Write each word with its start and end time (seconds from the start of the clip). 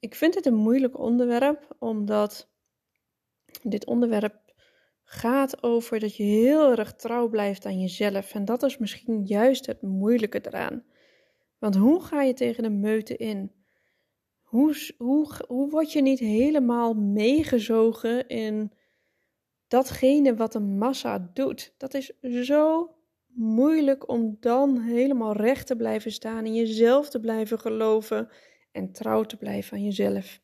Ik 0.00 0.14
vind 0.14 0.34
het 0.34 0.46
een 0.46 0.54
moeilijk 0.54 0.98
onderwerp, 0.98 1.76
omdat 1.78 2.48
dit 3.62 3.86
onderwerp 3.86 4.46
gaat 5.04 5.62
over 5.62 6.00
dat 6.00 6.16
je 6.16 6.22
heel 6.22 6.70
erg 6.70 6.94
trouw 6.94 7.28
blijft 7.28 7.66
aan 7.66 7.80
jezelf. 7.80 8.34
En 8.34 8.44
dat 8.44 8.62
is 8.62 8.78
misschien 8.78 9.24
juist 9.24 9.66
het 9.66 9.82
moeilijke 9.82 10.46
eraan. 10.46 10.84
Want 11.58 11.76
hoe 11.76 12.02
ga 12.02 12.22
je 12.22 12.32
tegen 12.32 12.62
de 12.62 12.70
meute 12.70 13.16
in? 13.16 13.52
Hoe, 14.42 14.94
hoe, 14.98 15.28
hoe 15.48 15.70
word 15.70 15.92
je 15.92 16.02
niet 16.02 16.18
helemaal 16.18 16.94
meegezogen 16.94 18.28
in 18.28 18.72
datgene 19.68 20.36
wat 20.36 20.52
de 20.52 20.60
massa 20.60 21.30
doet? 21.32 21.74
Dat 21.76 21.94
is 21.94 22.12
zo 22.20 22.90
moeilijk 23.26 24.08
om 24.08 24.36
dan 24.40 24.80
helemaal 24.80 25.32
recht 25.32 25.66
te 25.66 25.76
blijven 25.76 26.12
staan, 26.12 26.46
in 26.46 26.54
jezelf 26.54 27.08
te 27.08 27.20
blijven 27.20 27.58
geloven 27.58 28.28
en 28.76 28.92
trouw 28.92 29.22
te 29.22 29.36
blijven 29.36 29.76
aan 29.76 29.84
jezelf. 29.84 30.40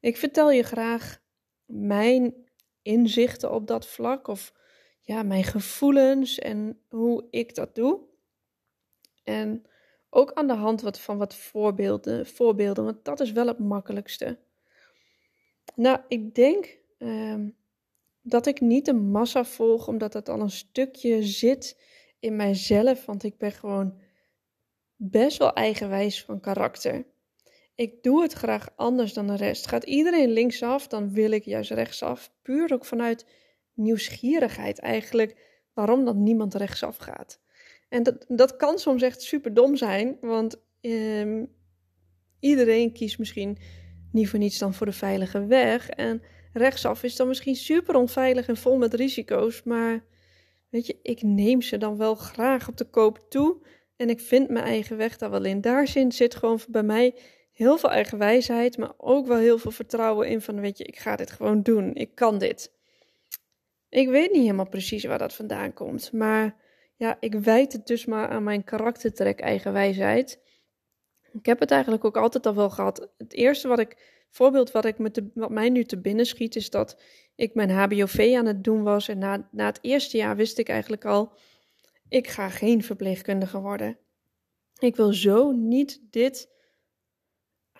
Ik 0.00 0.16
vertel 0.16 0.50
je 0.50 0.62
graag 0.62 1.22
mijn 1.64 2.34
inzichten 2.82 3.52
op 3.52 3.66
dat 3.66 3.86
vlak 3.86 4.28
of 4.28 4.54
ja, 5.00 5.22
mijn 5.22 5.44
gevoelens 5.44 6.38
en 6.38 6.80
hoe 6.88 7.26
ik 7.30 7.54
dat 7.54 7.74
doe. 7.74 8.00
En 9.24 9.66
ook 10.10 10.32
aan 10.32 10.46
de 10.46 10.54
hand 10.54 11.00
van 11.00 11.18
wat 11.18 11.34
voorbeelden, 11.34 12.26
voorbeelden, 12.26 12.84
want 12.84 13.04
dat 13.04 13.20
is 13.20 13.32
wel 13.32 13.46
het 13.46 13.58
makkelijkste. 13.58 14.38
Nou, 15.74 16.00
ik 16.08 16.34
denk 16.34 16.78
ehm, 16.98 17.48
dat 18.20 18.46
ik 18.46 18.60
niet 18.60 18.84
de 18.84 18.92
massa 18.92 19.44
volg, 19.44 19.88
omdat 19.88 20.12
dat 20.12 20.28
al 20.28 20.40
een 20.40 20.50
stukje 20.50 21.22
zit 21.22 21.80
in 22.18 22.36
mijzelf, 22.36 23.04
want 23.04 23.22
ik 23.22 23.38
ben 23.38 23.52
gewoon 23.52 24.00
best 24.96 25.38
wel 25.38 25.52
eigenwijs 25.52 26.24
van 26.24 26.40
karakter. 26.40 27.04
Ik 27.82 28.02
doe 28.02 28.22
het 28.22 28.32
graag 28.32 28.68
anders 28.76 29.12
dan 29.12 29.26
de 29.26 29.36
rest. 29.36 29.66
Gaat 29.66 29.84
iedereen 29.84 30.30
linksaf, 30.30 30.86
dan 30.86 31.12
wil 31.12 31.30
ik 31.30 31.44
juist 31.44 31.70
rechtsaf. 31.70 32.32
Puur 32.42 32.72
ook 32.72 32.84
vanuit 32.84 33.26
nieuwsgierigheid 33.74 34.78
eigenlijk, 34.78 35.36
waarom 35.74 36.04
dan 36.04 36.22
niemand 36.22 36.54
rechtsaf 36.54 36.96
gaat. 36.96 37.40
En 37.88 38.02
dat, 38.02 38.24
dat 38.28 38.56
kan 38.56 38.78
soms 38.78 39.02
echt 39.02 39.22
super 39.22 39.54
dom 39.54 39.76
zijn, 39.76 40.16
want 40.20 40.62
ehm, 40.80 41.44
iedereen 42.40 42.92
kiest 42.92 43.18
misschien 43.18 43.58
niet 44.12 44.28
voor 44.28 44.38
niets 44.38 44.58
dan 44.58 44.74
voor 44.74 44.86
de 44.86 44.92
veilige 44.92 45.46
weg. 45.46 45.88
En 45.88 46.22
rechtsaf 46.52 47.02
is 47.02 47.16
dan 47.16 47.28
misschien 47.28 47.56
super 47.56 47.94
onveilig 47.94 48.48
en 48.48 48.56
vol 48.56 48.76
met 48.76 48.94
risico's, 48.94 49.62
maar 49.62 50.04
weet 50.68 50.86
je, 50.86 50.98
ik 51.02 51.22
neem 51.22 51.62
ze 51.62 51.78
dan 51.78 51.96
wel 51.96 52.14
graag 52.14 52.68
op 52.68 52.76
de 52.76 52.90
koop 52.90 53.26
toe. 53.28 53.66
En 53.96 54.10
ik 54.10 54.20
vind 54.20 54.48
mijn 54.48 54.64
eigen 54.64 54.96
weg 54.96 55.18
daar 55.18 55.30
wel 55.30 55.44
in. 55.44 55.60
Daar 55.60 55.88
zit 55.88 56.34
gewoon 56.34 56.60
bij 56.68 56.82
mij 56.82 57.14
heel 57.52 57.78
veel 57.78 57.90
eigen 57.90 58.18
wijsheid, 58.18 58.78
maar 58.78 58.92
ook 58.96 59.26
wel 59.26 59.38
heel 59.38 59.58
veel 59.58 59.70
vertrouwen 59.70 60.28
in 60.28 60.40
van, 60.40 60.60
weet 60.60 60.78
je, 60.78 60.84
ik 60.84 60.98
ga 60.98 61.16
dit 61.16 61.30
gewoon 61.30 61.62
doen. 61.62 61.94
Ik 61.94 62.14
kan 62.14 62.38
dit. 62.38 62.72
Ik 63.88 64.08
weet 64.08 64.32
niet 64.32 64.42
helemaal 64.42 64.68
precies 64.68 65.04
waar 65.04 65.18
dat 65.18 65.34
vandaan 65.34 65.72
komt, 65.72 66.12
maar 66.12 66.56
ja, 66.96 67.16
ik 67.20 67.34
wijd 67.34 67.72
het 67.72 67.86
dus 67.86 68.04
maar 68.04 68.28
aan 68.28 68.42
mijn 68.42 68.64
karaktertrek 68.64 69.40
eigen 69.40 69.72
wijsheid. 69.72 70.40
Ik 71.32 71.46
heb 71.46 71.60
het 71.60 71.70
eigenlijk 71.70 72.04
ook 72.04 72.16
altijd 72.16 72.46
al 72.46 72.54
wel 72.54 72.70
gehad. 72.70 73.08
Het 73.18 73.32
eerste 73.32 73.68
wat 73.68 73.78
ik, 73.78 74.24
voorbeeld 74.30 74.70
wat, 74.70 74.84
ik 74.84 74.98
met 74.98 75.22
wat 75.34 75.50
mij 75.50 75.68
nu 75.68 75.84
te 75.84 76.00
binnen 76.00 76.26
schiet, 76.26 76.56
is 76.56 76.70
dat 76.70 77.02
ik 77.34 77.54
mijn 77.54 77.70
HBOV 77.70 78.34
aan 78.36 78.46
het 78.46 78.64
doen 78.64 78.82
was. 78.82 79.08
En 79.08 79.18
na, 79.18 79.48
na 79.50 79.66
het 79.66 79.78
eerste 79.82 80.16
jaar 80.16 80.36
wist 80.36 80.58
ik 80.58 80.68
eigenlijk 80.68 81.04
al, 81.04 81.32
ik 82.08 82.28
ga 82.28 82.48
geen 82.48 82.82
verpleegkundige 82.82 83.60
worden. 83.60 83.98
Ik 84.78 84.96
wil 84.96 85.12
zo 85.12 85.50
niet 85.50 86.00
dit 86.10 86.48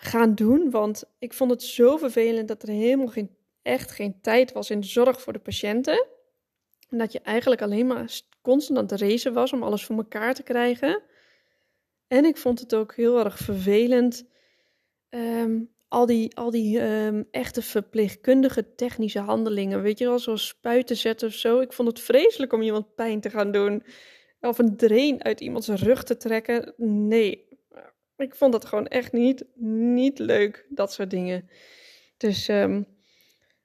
gaan 0.04 0.34
doen, 0.34 0.70
want 0.70 1.04
ik 1.18 1.32
vond 1.32 1.50
het 1.50 1.62
zo 1.62 1.96
vervelend 1.96 2.48
dat 2.48 2.62
er 2.62 2.68
helemaal 2.68 3.06
geen, 3.06 3.30
echt 3.62 3.90
geen 3.90 4.20
tijd 4.20 4.52
was 4.52 4.70
in 4.70 4.84
zorg 4.84 5.20
voor 5.20 5.32
de 5.32 5.38
patiënten. 5.38 6.06
En 6.88 6.98
dat 6.98 7.12
je 7.12 7.20
eigenlijk 7.20 7.62
alleen 7.62 7.86
maar 7.86 8.20
constant 8.40 8.78
aan 8.78 8.84
het 8.84 9.00
racen 9.00 9.32
was 9.32 9.52
om 9.52 9.62
alles 9.62 9.84
voor 9.84 9.96
elkaar 9.96 10.34
te 10.34 10.42
krijgen. 10.42 11.02
En 12.08 12.24
ik 12.24 12.36
vond 12.36 12.60
het 12.60 12.74
ook 12.74 12.94
heel 12.94 13.24
erg 13.24 13.38
vervelend. 13.38 14.24
Ehm, 15.08 15.60
al 15.88 16.06
die, 16.06 16.36
al 16.36 16.50
die 16.50 16.80
ehm, 16.80 17.22
echte 17.30 17.62
verpleegkundige 17.62 18.74
technische 18.74 19.20
handelingen. 19.20 19.82
Weet 19.82 19.98
je 19.98 20.04
wel, 20.04 20.18
zoals 20.18 20.46
spuiten 20.46 20.96
zetten 20.96 21.28
of 21.28 21.34
zo. 21.34 21.60
Ik 21.60 21.72
vond 21.72 21.88
het 21.88 22.00
vreselijk 22.00 22.52
om 22.52 22.62
iemand 22.62 22.94
pijn 22.94 23.20
te 23.20 23.30
gaan 23.30 23.52
doen. 23.52 23.82
Of 24.40 24.58
een 24.58 24.76
drain 24.76 25.24
uit 25.24 25.40
iemands 25.40 25.68
rug 25.68 26.04
te 26.04 26.16
trekken. 26.16 26.74
Nee, 26.76 27.51
ik 28.16 28.34
vond 28.34 28.52
dat 28.52 28.64
gewoon 28.64 28.86
echt 28.86 29.12
niet, 29.12 29.44
niet 29.54 30.18
leuk, 30.18 30.66
dat 30.68 30.92
soort 30.92 31.10
dingen. 31.10 31.48
Dus, 32.16 32.48
um, 32.48 32.86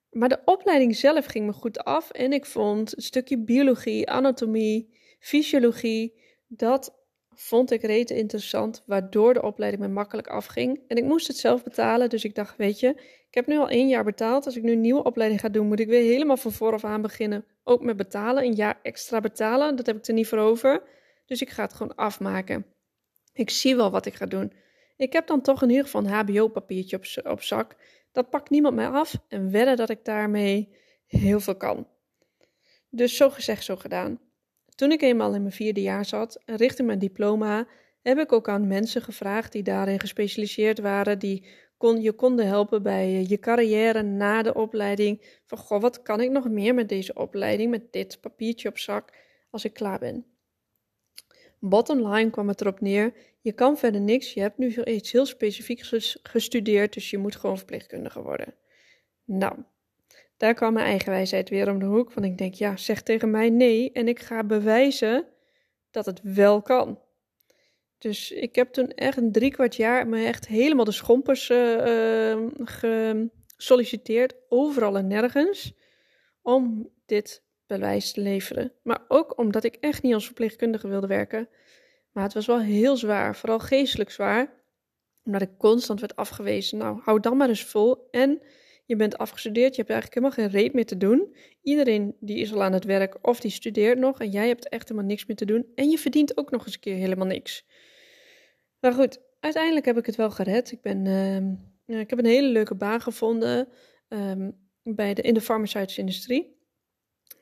maar 0.10 0.30
de 0.30 0.42
opleiding 0.46 0.96
zelf 0.96 1.26
ging 1.26 1.46
me 1.46 1.54
goed 1.54 1.84
af. 1.84 2.12
En 2.12 2.34
ik 2.34 2.46
vond 2.46 2.96
een 2.96 3.02
stukje 3.02 3.38
biologie, 3.38 4.10
anatomie, 4.10 4.98
fysiologie, 5.20 6.14
dat 6.48 6.96
vond 7.34 7.72
ik 7.72 7.82
rete 7.82 8.16
interessant, 8.16 8.84
waardoor 8.86 9.34
de 9.34 9.42
opleiding 9.42 9.82
me 9.84 9.88
makkelijk 9.88 10.28
afging. 10.28 10.82
En 10.88 10.98
ik 10.98 11.04
moest 11.04 11.28
het 11.28 11.38
zelf 11.38 11.64
betalen, 11.64 12.10
dus 12.10 12.24
ik 12.24 12.36
dacht, 12.36 12.58
weet 12.58 12.80
je, 12.80 12.88
ik 13.28 13.34
heb 13.34 13.48
nu 13.48 13.58
al 13.58 13.70
één 13.70 13.88
jaar 13.88 14.04
betaald. 14.04 14.46
Als 14.46 14.56
ik 14.56 14.64
nu 14.64 14.72
een 14.72 14.82
nieuwe 14.82 15.04
opleiding 15.04 15.42
ga 15.42 15.50
doen, 15.50 15.68
moet 15.68 15.80
ik 15.80 15.88
weer 15.88 16.12
helemaal 16.12 16.38
van 16.38 16.52
vooraf 16.52 16.84
aan 16.84 17.02
beginnen. 17.02 17.46
Ook 17.64 17.82
met 17.82 17.98
betalen, 17.98 18.44
een 18.44 18.54
jaar 18.54 18.80
extra 18.82 19.20
betalen, 19.20 19.76
dat 19.76 19.86
heb 19.86 19.98
ik 19.98 20.08
er 20.08 20.14
niet 20.14 20.28
voor 20.28 20.38
over. 20.38 20.84
Dus 21.26 21.42
ik 21.42 21.50
ga 21.50 21.64
het 21.64 21.74
gewoon 21.74 21.96
afmaken. 21.96 22.66
Ik 23.38 23.50
zie 23.50 23.76
wel 23.76 23.92
wat 23.92 24.06
ik 24.06 24.14
ga 24.14 24.26
doen. 24.26 24.54
Ik 24.96 25.14
heb 25.14 25.28
dan 25.28 25.42
toch 25.42 25.62
in 25.62 25.70
ieder 25.70 25.86
geval 25.86 26.08
HBO-papiertje 26.08 26.98
op, 26.98 27.32
op 27.32 27.42
zak. 27.42 27.76
Dat 28.12 28.30
pakt 28.30 28.50
niemand 28.50 28.76
mij 28.76 28.88
af 28.88 29.16
en 29.28 29.52
wedden 29.52 29.78
dat 29.78 29.90
ik 29.90 30.06
daarmee 30.06 30.76
heel 31.06 31.40
veel 31.40 31.56
kan. 31.56 31.88
Dus 32.90 33.16
zo 33.16 33.30
gezegd, 33.30 33.64
zo 33.64 33.76
gedaan. 33.76 34.20
Toen 34.76 34.92
ik 34.92 35.02
eenmaal 35.02 35.34
in 35.34 35.42
mijn 35.42 35.54
vierde 35.54 35.82
jaar 35.82 36.06
zat, 36.06 36.42
richting 36.46 36.88
mijn 36.88 37.00
diploma, 37.00 37.68
heb 38.02 38.18
ik 38.18 38.32
ook 38.32 38.50
aan 38.50 38.68
mensen 38.68 39.02
gevraagd 39.02 39.52
die 39.52 39.64
daarin 39.64 40.00
gespecialiseerd 40.00 40.80
waren, 40.80 41.20
die 41.20 41.46
kon, 41.78 42.02
je 42.02 42.12
konden 42.12 42.48
helpen 42.48 42.84
bij 42.84 43.26
je 43.28 43.40
carrière 43.40 44.02
na 44.02 44.42
de 44.42 44.54
opleiding. 44.54 45.40
Van 45.46 45.58
goh, 45.58 45.82
wat 45.82 46.02
kan 46.02 46.22
ik 46.22 46.30
nog 46.30 46.50
meer 46.50 46.74
met 46.74 46.90
deze 46.90 47.14
opleiding, 47.14 47.70
met 47.70 47.92
dit 47.92 48.22
papiertje 48.22 48.70
op 48.70 48.78
zak, 48.78 49.14
als 49.50 49.66
ik 49.66 49.74
klaar 49.74 50.00
ben? 50.00 50.37
Bottom 51.60 52.08
line 52.08 52.30
kwam 52.30 52.48
het 52.48 52.62
erop 52.62 52.80
neer: 52.80 53.14
je 53.42 53.52
kan 53.52 53.78
verder 53.78 54.02
niks. 54.02 54.34
Je 54.34 54.42
hebt 54.42 54.58
nu 54.58 54.84
iets 54.84 55.12
heel 55.12 55.26
specifieks 55.26 56.18
gestudeerd, 56.24 56.94
dus 56.94 57.10
je 57.10 57.18
moet 57.18 57.36
gewoon 57.36 57.58
verpleegkundige 57.58 58.22
worden. 58.22 58.54
Nou, 59.26 59.56
daar 60.38 60.54
kwam 60.54 60.74
mijn 60.74 60.86
eigen 60.86 61.12
wijsheid 61.12 61.50
weer 61.50 61.70
om 61.72 61.80
de 61.80 61.86
hoek. 61.86 62.14
Want 62.14 62.26
ik 62.26 62.38
denk, 62.38 62.54
ja, 62.54 62.78
zeg 62.78 63.02
tegen 63.02 63.30
mij 63.30 63.50
nee 63.50 63.92
en 63.92 64.08
ik 64.08 64.20
ga 64.20 64.44
bewijzen 64.44 65.28
dat 65.92 66.06
het 66.06 66.20
wel 66.24 66.62
kan. 66.62 67.00
Dus 67.98 68.32
ik 68.32 68.56
heb 68.56 68.74
toen 68.74 68.92
echt 68.92 69.18
een 69.18 69.32
drie 69.32 69.52
kwart 69.52 69.76
jaar 69.76 70.08
me 70.08 70.26
echt 70.26 70.48
helemaal 70.48 70.86
de 70.86 70.92
schompers 70.92 71.50
uh, 71.50 72.38
gesolliciteerd, 72.64 74.36
overal 74.50 74.98
en 74.98 75.08
nergens, 75.08 75.74
om 76.42 76.90
dit 77.06 77.44
bewijs 77.68 78.12
te 78.12 78.22
leveren. 78.22 78.72
Maar 78.84 79.06
ook 79.08 79.38
omdat 79.38 79.64
ik 79.64 79.76
echt 79.76 80.04
niet 80.04 80.14
als 80.14 80.26
verpleegkundige 80.26 80.88
wilde 80.88 81.08
werken. 81.08 81.50
Maar 82.12 82.24
het 82.24 82.34
was 82.34 82.46
wel 82.46 82.60
heel 82.60 82.98
zwaar, 82.98 83.36
vooral 83.36 83.60
geestelijk 83.60 84.12
zwaar, 84.12 84.54
omdat 85.24 85.42
ik 85.42 85.58
constant 85.58 86.00
werd 86.00 86.16
afgewezen. 86.16 86.78
Nou, 86.78 87.00
hou 87.04 87.20
dan 87.20 87.38
maar 87.38 87.50
eens 87.50 87.64
vol. 87.64 88.08
En 88.12 88.42
je 88.86 88.96
bent 88.96 89.18
afgestudeerd, 89.18 89.76
je 89.76 89.82
hebt 89.82 89.94
eigenlijk 89.94 90.14
helemaal 90.22 90.50
geen 90.50 90.62
reet 90.62 90.74
meer 90.74 90.86
te 90.86 90.98
doen. 90.98 91.36
Iedereen 91.62 92.16
die 92.20 92.38
is 92.38 92.54
al 92.54 92.64
aan 92.64 92.74
het 92.74 92.86
werk 92.86 93.28
of 93.28 93.40
die 93.40 93.52
studeert 93.52 93.98
nog 93.98 94.20
en 94.20 94.30
jij 94.30 94.48
hebt 94.48 94.70
echt 94.70 94.90
helemaal 94.90 95.10
niks 95.10 95.26
meer 95.26 95.38
te 95.38 95.46
doen. 95.46 95.66
En 95.76 95.90
je 95.90 95.98
verdient 95.98 96.38
ook 96.38 96.52
nog 96.52 96.66
eens 96.66 96.74
een 96.74 96.80
keer 96.80 96.96
helemaal 96.96 97.28
niks. 97.28 97.66
Maar 98.80 98.94
goed, 98.94 99.22
uiteindelijk 99.40 99.86
heb 99.86 99.98
ik 99.98 100.06
het 100.06 100.16
wel 100.16 100.32
gered. 100.32 100.72
Ik, 100.72 100.82
ben, 100.82 101.06
uh, 101.86 102.00
ik 102.00 102.10
heb 102.10 102.20
een 102.20 102.26
hele 102.26 102.48
leuke 102.48 102.76
baan 102.76 103.02
gevonden 103.02 103.68
um, 104.08 104.70
bij 104.84 105.14
de, 105.14 105.22
in 105.22 105.34
de 105.34 105.42
farmaceutische 105.42 106.02
industrie. 106.02 106.57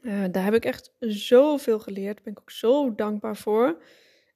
Uh, 0.02 0.24
daar 0.32 0.44
heb 0.44 0.54
ik 0.54 0.66
echt 0.66 0.92
zoveel 1.00 1.80
geleerd. 1.80 2.16
Daar 2.16 2.24
ben 2.24 2.34
ik 2.34 2.40
ook 2.40 2.52
zo 2.52 2.96
dankbaar 2.96 3.38
voor. 3.38 3.82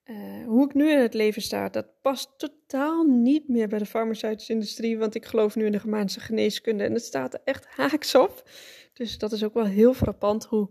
eh, 0.04 0.16
hoe 0.46 0.66
ik 0.66 0.74
nu 0.74 0.92
in 0.92 0.98
het 1.00 1.14
leven 1.14 1.42
sta, 1.42 1.70
dat 1.70 2.02
past 2.02 2.30
totaal 2.38 3.04
niet 3.04 3.48
meer 3.48 3.68
bij 3.68 3.80
de 3.80 3.86
farmaceutische 3.86 4.54
industrie, 4.54 4.98
want 4.98 5.16
ik 5.16 5.26
geloof 5.26 5.56
nu 5.56 5.66
in 5.66 5.72
de 5.72 5.80
Germaanse 5.80 6.20
geneeskunde 6.20 6.84
en 6.84 6.94
het 6.94 7.04
staat 7.04 7.34
er 7.34 7.42
echt 7.44 7.66
haaks 7.68 8.16
op. 8.16 8.50
Dus 8.94 9.18
dat 9.18 9.32
is 9.32 9.44
ook 9.44 9.54
wel 9.54 9.66
heel 9.66 9.94
frappant 9.94 10.46
hoe 10.46 10.70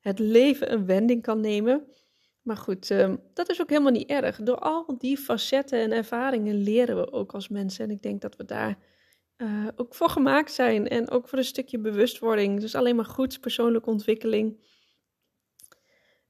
het 0.00 0.18
leven 0.18 0.72
een 0.72 0.86
wending 0.86 1.22
kan 1.22 1.40
nemen. 1.40 1.86
Maar 2.42 2.56
goed, 2.56 2.90
ehm, 2.90 3.16
dat 3.34 3.50
is 3.50 3.60
ook 3.60 3.68
helemaal 3.68 3.92
niet 3.92 4.08
erg. 4.10 4.36
Door 4.42 4.58
al 4.58 4.98
die 4.98 5.16
facetten 5.18 5.80
en 5.80 5.92
ervaringen 5.92 6.54
leren 6.54 6.96
we 6.96 7.12
ook 7.12 7.32
als 7.32 7.48
mensen. 7.48 7.84
En 7.84 7.90
ik 7.90 8.02
denk 8.02 8.20
dat 8.20 8.36
we 8.36 8.44
daar 8.44 8.78
uh, 9.42 9.68
ook 9.76 9.94
voor 9.94 10.08
gemaakt 10.08 10.52
zijn. 10.52 10.88
En 10.88 11.10
ook 11.10 11.28
voor 11.28 11.38
een 11.38 11.44
stukje 11.44 11.78
bewustwording. 11.78 12.60
Dus 12.60 12.74
alleen 12.74 12.96
maar 12.96 13.04
goed, 13.04 13.40
persoonlijke 13.40 13.90
ontwikkeling. 13.90 14.60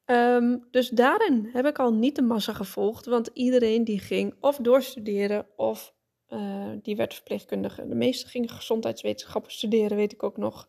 Ehm, 0.04 0.58
dus 0.70 0.88
daarin 0.88 1.50
heb 1.52 1.66
ik 1.66 1.78
al 1.78 1.92
niet 1.92 2.16
de 2.16 2.22
massa 2.22 2.52
gevolgd, 2.52 3.06
want 3.06 3.30
iedereen 3.32 3.84
die 3.84 3.98
ging 3.98 4.34
of 4.40 4.56
doorstuderen 4.56 5.46
of 5.56 5.94
uh, 6.28 6.70
die 6.82 6.96
werd 6.96 7.14
verpleegkundige. 7.14 7.88
De 7.88 7.94
meesten 7.94 8.28
gingen 8.28 8.48
gezondheidswetenschappen 8.48 9.52
studeren, 9.52 9.96
weet 9.96 10.12
ik 10.12 10.22
ook 10.22 10.36
nog. 10.36 10.68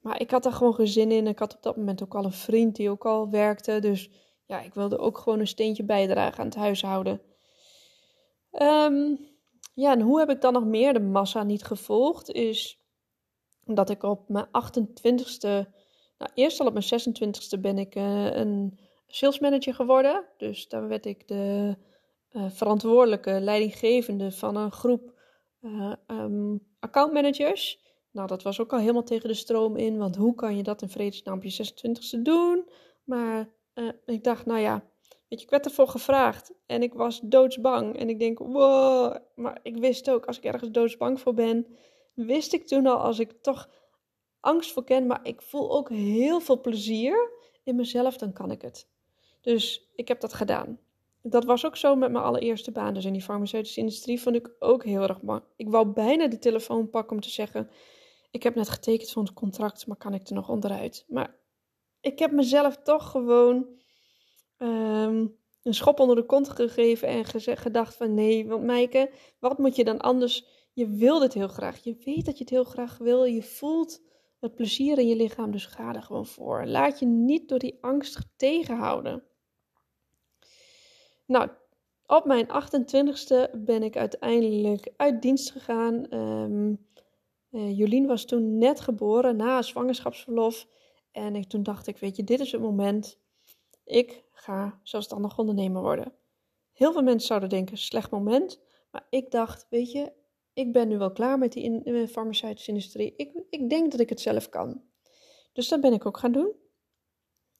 Maar 0.00 0.20
ik 0.20 0.30
had 0.30 0.42
daar 0.42 0.52
gewoon 0.52 0.74
geen 0.74 0.88
zin 0.88 1.10
in. 1.10 1.26
Ik 1.26 1.38
had 1.38 1.54
op 1.54 1.62
dat 1.62 1.76
moment 1.76 2.02
ook 2.02 2.14
al 2.14 2.24
een 2.24 2.32
vriend 2.32 2.76
die 2.76 2.90
ook 2.90 3.06
al 3.06 3.30
werkte. 3.30 3.78
Dus 3.80 4.10
ja, 4.46 4.60
ik 4.60 4.74
wilde 4.74 4.98
ook 4.98 5.18
gewoon 5.18 5.40
een 5.40 5.46
steentje 5.46 5.84
bijdragen 5.84 6.38
aan 6.38 6.46
het 6.46 6.54
huishouden. 6.54 7.20
Um, 8.52 9.18
ja, 9.78 9.92
en 9.92 10.00
hoe 10.00 10.18
heb 10.18 10.30
ik 10.30 10.40
dan 10.40 10.52
nog 10.52 10.64
meer 10.64 10.92
de 10.92 11.00
massa 11.00 11.42
niet 11.42 11.64
gevolgd? 11.64 12.30
Is 12.30 12.80
dat 13.64 13.90
ik 13.90 14.02
op 14.02 14.28
mijn 14.28 14.46
28ste 14.46 15.68
nou, 16.18 16.30
eerst 16.34 16.60
al 16.60 16.66
op 16.66 16.72
mijn 16.72 17.00
26e 17.00 17.60
ben 17.60 17.78
ik 17.78 17.94
uh, 17.94 18.36
een 18.36 18.78
salesmanager 19.06 19.74
geworden. 19.74 20.24
Dus 20.36 20.68
daar 20.68 20.88
werd 20.88 21.06
ik 21.06 21.28
de 21.28 21.76
uh, 22.32 22.50
verantwoordelijke 22.50 23.40
leidinggevende 23.40 24.32
van 24.32 24.56
een 24.56 24.72
groep 24.72 25.12
uh, 25.60 25.92
um, 26.06 26.66
accountmanagers. 26.80 27.80
Nou, 28.10 28.28
dat 28.28 28.42
was 28.42 28.60
ook 28.60 28.72
al 28.72 28.78
helemaal 28.78 29.02
tegen 29.02 29.28
de 29.28 29.34
stroom 29.34 29.76
in, 29.76 29.98
want 29.98 30.16
hoe 30.16 30.34
kan 30.34 30.56
je 30.56 30.62
dat 30.62 30.82
in 30.82 30.88
vredesnaam 30.88 31.36
op 31.36 31.44
je 31.44 31.72
26e 32.18 32.22
doen? 32.22 32.70
Maar 33.04 33.48
ik 34.04 34.24
dacht, 34.24 34.46
nou 34.46 34.60
ja, 34.60 34.84
weet 35.28 35.38
je, 35.38 35.44
ik 35.44 35.50
werd 35.50 35.64
ervoor 35.64 35.88
gevraagd 35.88 36.52
en 36.66 36.82
ik 36.82 36.94
was 36.94 37.20
doodsbang. 37.22 37.98
En 37.98 38.08
ik 38.08 38.18
denk, 38.18 38.38
wow, 38.38 39.16
maar 39.34 39.60
ik 39.62 39.76
wist 39.76 40.10
ook, 40.10 40.26
als 40.26 40.36
ik 40.36 40.44
ergens 40.44 40.70
doodsbang 40.70 41.20
voor 41.20 41.34
ben, 41.34 41.66
wist 42.14 42.52
ik 42.52 42.66
toen 42.66 42.86
al, 42.86 42.98
als 42.98 43.18
ik 43.18 43.32
toch 43.42 43.68
angst 44.40 44.72
voor 44.72 44.84
ken, 44.84 45.06
maar 45.06 45.20
ik 45.22 45.42
voel 45.42 45.70
ook 45.70 45.88
heel 45.88 46.40
veel 46.40 46.60
plezier 46.60 47.30
in 47.62 47.76
mezelf, 47.76 48.16
dan 48.16 48.32
kan 48.32 48.50
ik 48.50 48.62
het. 48.62 48.88
Dus 49.40 49.90
ik 49.94 50.08
heb 50.08 50.20
dat 50.20 50.32
gedaan. 50.32 50.78
Dat 51.22 51.44
was 51.44 51.66
ook 51.66 51.76
zo 51.76 51.96
met 51.96 52.10
mijn 52.10 52.24
allereerste 52.24 52.70
baan. 52.70 52.94
Dus 52.94 53.04
in 53.04 53.12
die 53.12 53.22
farmaceutische 53.22 53.80
industrie 53.80 54.20
vond 54.20 54.36
ik 54.36 54.50
ook 54.58 54.84
heel 54.84 55.02
erg 55.02 55.22
bang. 55.22 55.42
Ik 55.56 55.68
wou 55.68 55.86
bijna 55.86 56.28
de 56.28 56.38
telefoon 56.38 56.90
pakken 56.90 57.16
om 57.16 57.22
te 57.22 57.30
zeggen: 57.30 57.70
Ik 58.30 58.42
heb 58.42 58.54
net 58.54 58.68
getekend 58.68 59.10
voor 59.10 59.22
een 59.22 59.34
contract, 59.34 59.86
maar 59.86 59.96
kan 59.96 60.14
ik 60.14 60.28
er 60.28 60.34
nog 60.34 60.48
onderuit? 60.48 61.04
Maar 61.08 61.34
ik 62.00 62.18
heb 62.18 62.32
mezelf 62.32 62.76
toch 62.76 63.10
gewoon 63.10 63.66
ehm, 64.58 65.26
een 65.62 65.74
schop 65.74 66.00
onder 66.00 66.16
de 66.16 66.26
kont 66.26 66.48
gegeven 66.48 67.08
en 67.08 67.24
gezegd, 67.24 67.62
gedacht: 67.62 67.96
van 67.96 68.14
nee, 68.14 68.46
want 68.46 68.62
Meike, 68.62 69.10
wat 69.38 69.58
moet 69.58 69.76
je 69.76 69.84
dan 69.84 69.98
anders? 69.98 70.46
Je 70.72 70.88
wil 70.88 71.18
dit 71.18 71.34
heel 71.34 71.48
graag. 71.48 71.84
Je 71.84 71.96
weet 72.04 72.24
dat 72.24 72.38
je 72.38 72.44
het 72.44 72.52
heel 72.52 72.64
graag 72.64 72.98
wil. 72.98 73.24
Je 73.24 73.42
voelt 73.42 74.02
het 74.40 74.54
plezier 74.54 74.98
in 74.98 75.08
je 75.08 75.16
lichaam, 75.16 75.50
dus 75.50 75.66
ga 75.66 75.94
er 75.94 76.02
gewoon 76.02 76.26
voor. 76.26 76.66
Laat 76.66 76.98
je 76.98 77.06
niet 77.06 77.48
door 77.48 77.58
die 77.58 77.78
angst 77.80 78.26
tegenhouden. 78.36 79.22
Nou, 81.26 81.50
op 82.06 82.24
mijn 82.24 82.46
28ste 82.46 83.50
ben 83.58 83.82
ik 83.82 83.96
uiteindelijk 83.96 84.92
uit 84.96 85.22
dienst 85.22 85.50
gegaan. 85.50 86.14
Um, 86.14 86.86
Jolien 87.50 88.06
was 88.06 88.24
toen 88.24 88.58
net 88.58 88.80
geboren 88.80 89.36
na 89.36 89.62
zwangerschapsverlof. 89.62 90.66
En 91.12 91.36
ik, 91.36 91.48
toen 91.48 91.62
dacht 91.62 91.86
ik, 91.86 91.98
weet 91.98 92.16
je, 92.16 92.24
dit 92.24 92.40
is 92.40 92.52
het 92.52 92.60
moment. 92.60 93.20
Ik 93.88 94.24
ga 94.32 94.80
zelfstandig 94.82 95.38
ondernemer 95.38 95.82
worden. 95.82 96.12
Heel 96.72 96.92
veel 96.92 97.02
mensen 97.02 97.26
zouden 97.26 97.48
denken, 97.48 97.78
slecht 97.78 98.10
moment. 98.10 98.60
Maar 98.90 99.06
ik 99.10 99.30
dacht, 99.30 99.66
weet 99.70 99.92
je, 99.92 100.12
ik 100.52 100.72
ben 100.72 100.88
nu 100.88 100.98
wel 100.98 101.12
klaar 101.12 101.38
met 101.38 101.52
die 101.52 101.62
in, 101.62 102.08
farmaceutische 102.08 102.70
industrie. 102.70 103.14
Ik, 103.16 103.42
ik 103.50 103.70
denk 103.70 103.90
dat 103.90 104.00
ik 104.00 104.08
het 104.08 104.20
zelf 104.20 104.48
kan. 104.48 104.82
Dus 105.52 105.68
dat 105.68 105.80
ben 105.80 105.92
ik 105.92 106.06
ook 106.06 106.18
gaan 106.18 106.32
doen. 106.32 106.52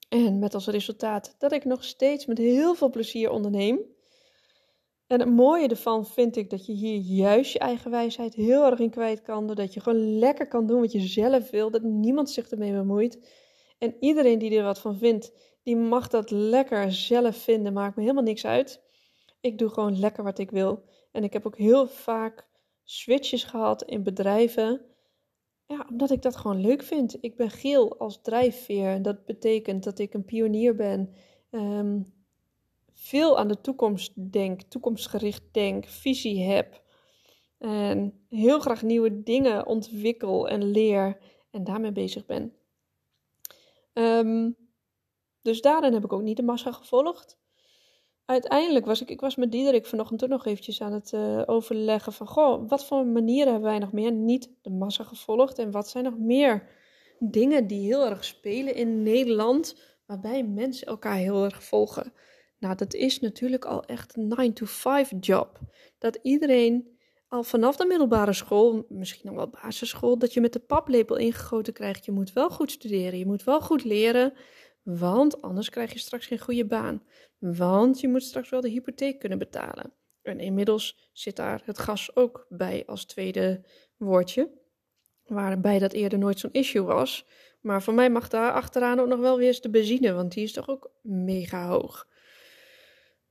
En 0.08 0.38
met 0.38 0.54
als 0.54 0.66
resultaat 0.66 1.34
dat 1.38 1.52
ik 1.52 1.64
nog 1.64 1.84
steeds 1.84 2.26
met 2.26 2.38
heel 2.38 2.74
veel 2.74 2.90
plezier 2.90 3.30
onderneem. 3.30 3.80
En 5.06 5.20
het 5.20 5.28
mooie 5.28 5.68
ervan 5.68 6.06
vind 6.06 6.36
ik 6.36 6.50
dat 6.50 6.66
je 6.66 6.72
hier 6.72 6.96
juist 6.96 7.52
je 7.52 7.58
eigen 7.58 7.90
wijsheid 7.90 8.34
heel 8.34 8.64
erg 8.64 8.78
in 8.78 8.90
kwijt 8.90 9.22
kan. 9.22 9.46
Doordat 9.46 9.74
je 9.74 9.80
gewoon 9.80 10.18
lekker 10.18 10.48
kan 10.48 10.66
doen 10.66 10.80
wat 10.80 10.92
je 10.92 11.00
zelf 11.00 11.50
wil. 11.50 11.70
Dat 11.70 11.82
niemand 11.82 12.30
zich 12.30 12.48
ermee 12.48 12.72
bemoeit. 12.72 13.18
En 13.78 13.96
iedereen 14.00 14.38
die 14.38 14.56
er 14.58 14.64
wat 14.64 14.78
van 14.78 14.98
vindt, 14.98 15.32
die 15.68 15.76
mag 15.76 16.08
dat 16.08 16.30
lekker 16.30 16.92
zelf 16.92 17.36
vinden. 17.36 17.72
Maakt 17.72 17.96
me 17.96 18.02
helemaal 18.02 18.22
niks 18.22 18.46
uit. 18.46 18.82
Ik 19.40 19.58
doe 19.58 19.68
gewoon 19.68 19.98
lekker 19.98 20.24
wat 20.24 20.38
ik 20.38 20.50
wil. 20.50 20.84
En 21.12 21.24
ik 21.24 21.32
heb 21.32 21.46
ook 21.46 21.56
heel 21.56 21.86
vaak 21.86 22.48
switches 22.84 23.44
gehad 23.44 23.82
in 23.82 24.02
bedrijven. 24.02 24.80
Ja, 25.66 25.86
omdat 25.90 26.10
ik 26.10 26.22
dat 26.22 26.36
gewoon 26.36 26.60
leuk 26.60 26.82
vind. 26.82 27.16
Ik 27.20 27.36
ben 27.36 27.50
geel 27.50 27.98
als 27.98 28.22
drijfveer. 28.22 29.02
Dat 29.02 29.24
betekent 29.24 29.84
dat 29.84 29.98
ik 29.98 30.14
een 30.14 30.24
pionier 30.24 30.74
ben. 30.74 31.14
Um, 31.50 32.12
veel 32.92 33.38
aan 33.38 33.48
de 33.48 33.60
toekomst 33.60 34.32
denk, 34.32 34.62
toekomstgericht 34.62 35.42
denk, 35.52 35.86
visie 35.86 36.42
heb. 36.42 36.82
En 37.58 38.26
heel 38.28 38.60
graag 38.60 38.82
nieuwe 38.82 39.22
dingen 39.22 39.66
ontwikkel 39.66 40.48
en 40.48 40.70
leer 40.70 41.18
en 41.50 41.64
daarmee 41.64 41.92
bezig 41.92 42.26
ben. 42.26 42.52
Um, 43.92 44.56
dus 45.42 45.60
daarin 45.60 45.92
heb 45.92 46.04
ik 46.04 46.12
ook 46.12 46.22
niet 46.22 46.36
de 46.36 46.42
massa 46.42 46.72
gevolgd 46.72 47.38
uiteindelijk 48.30 48.86
was 48.86 49.00
ik, 49.00 49.10
ik 49.10 49.20
was 49.20 49.36
met 49.36 49.52
Diederik 49.52 49.86
vanochtend 49.86 50.22
ook 50.24 50.28
nog 50.28 50.46
eventjes 50.46 50.80
aan 50.80 50.92
het 50.92 51.12
uh, 51.12 51.42
overleggen 51.46 52.12
van, 52.12 52.26
goh, 52.26 52.68
wat 52.68 52.84
voor 52.84 53.06
manieren 53.06 53.52
hebben 53.52 53.70
wij 53.70 53.78
nog 53.78 53.92
meer 53.92 54.12
niet 54.12 54.50
de 54.62 54.70
massa 54.70 55.04
gevolgd 55.04 55.58
en 55.58 55.70
wat 55.70 55.88
zijn 55.88 56.04
nog 56.04 56.18
meer 56.18 56.68
dingen 57.18 57.66
die 57.66 57.86
heel 57.86 58.06
erg 58.06 58.24
spelen 58.24 58.74
in 58.74 59.02
Nederland, 59.02 59.80
waarbij 60.06 60.44
mensen 60.44 60.86
elkaar 60.86 61.16
heel 61.16 61.44
erg 61.44 61.64
volgen. 61.64 62.12
Nou, 62.58 62.74
dat 62.74 62.94
is 62.94 63.20
natuurlijk 63.20 63.64
al 63.64 63.84
echt 63.84 64.16
een 64.16 64.52
9-to-5 64.52 65.18
job. 65.20 65.58
Dat 65.98 66.18
iedereen 66.22 66.98
al 67.28 67.42
vanaf 67.42 67.76
de 67.76 67.86
middelbare 67.86 68.32
school, 68.32 68.86
misschien 68.88 69.26
nog 69.26 69.36
wel 69.36 69.50
basisschool, 69.62 70.18
dat 70.18 70.32
je 70.32 70.40
met 70.40 70.52
de 70.52 70.58
paplepel 70.58 71.16
ingegoten 71.16 71.72
krijgt. 71.72 72.04
Je 72.04 72.12
moet 72.12 72.32
wel 72.32 72.50
goed 72.50 72.70
studeren, 72.70 73.18
je 73.18 73.26
moet 73.26 73.44
wel 73.44 73.60
goed 73.60 73.84
leren. 73.84 74.32
Want 74.96 75.42
anders 75.42 75.70
krijg 75.70 75.92
je 75.92 75.98
straks 75.98 76.26
geen 76.26 76.38
goede 76.38 76.66
baan. 76.66 77.02
Want 77.38 78.00
je 78.00 78.08
moet 78.08 78.22
straks 78.22 78.48
wel 78.48 78.60
de 78.60 78.68
hypotheek 78.68 79.18
kunnen 79.18 79.38
betalen. 79.38 79.92
En 80.22 80.40
inmiddels 80.40 81.10
zit 81.12 81.36
daar 81.36 81.62
het 81.64 81.78
gas 81.78 82.16
ook 82.16 82.46
bij 82.48 82.82
als 82.86 83.04
tweede 83.04 83.64
woordje. 83.96 84.50
Waarbij 85.26 85.78
dat 85.78 85.92
eerder 85.92 86.18
nooit 86.18 86.38
zo'n 86.38 86.52
issue 86.52 86.82
was. 86.82 87.26
Maar 87.60 87.82
voor 87.82 87.94
mij 87.94 88.10
mag 88.10 88.28
daar 88.28 88.52
achteraan 88.52 89.00
ook 89.00 89.08
nog 89.08 89.18
wel 89.18 89.38
weer 89.38 89.46
eens 89.46 89.60
de 89.60 89.70
benzine, 89.70 90.12
want 90.12 90.32
die 90.32 90.44
is 90.44 90.52
toch 90.52 90.68
ook 90.68 90.90
mega 91.02 91.68
hoog. 91.68 92.08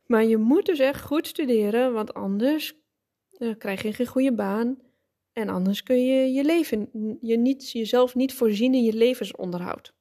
Maar 0.05 0.23
je 0.23 0.37
moet 0.37 0.65
dus 0.65 0.79
echt 0.79 1.01
goed 1.01 1.27
studeren, 1.27 1.93
want 1.93 2.13
anders 2.13 2.75
uh, 3.37 3.57
krijg 3.57 3.81
je 3.81 3.93
geen 3.93 4.07
goede 4.07 4.33
baan. 4.33 4.81
En 5.33 5.49
anders 5.49 5.83
kun 5.83 6.05
je 6.05 6.33
je 6.33 6.43
leven, 6.43 6.89
je 7.21 7.37
niet, 7.37 7.71
jezelf 7.71 8.15
niet 8.15 8.33
voorzien 8.33 8.73
in 8.73 8.83
je 8.83 8.93
levensonderhoud 8.93 9.95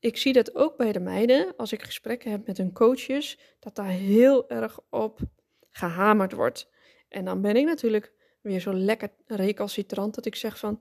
ik 0.00 0.16
zie 0.16 0.32
dat 0.32 0.54
ook 0.54 0.76
bij 0.76 0.92
de 0.92 1.00
meiden, 1.00 1.56
als 1.56 1.72
ik 1.72 1.82
gesprekken 1.82 2.30
heb 2.30 2.46
met 2.46 2.56
hun 2.56 2.72
coaches, 2.72 3.38
dat 3.58 3.74
daar 3.74 3.86
heel 3.86 4.48
erg 4.48 4.78
op 4.90 5.18
gehamerd 5.70 6.32
wordt. 6.32 6.70
En 7.08 7.24
dan 7.24 7.40
ben 7.40 7.56
ik 7.56 7.64
natuurlijk 7.64 8.12
weer 8.40 8.60
zo 8.60 8.74
lekker 8.74 9.10
recalcitrant 9.26 10.14
dat 10.14 10.26
ik 10.26 10.34
zeg 10.34 10.58
van, 10.58 10.80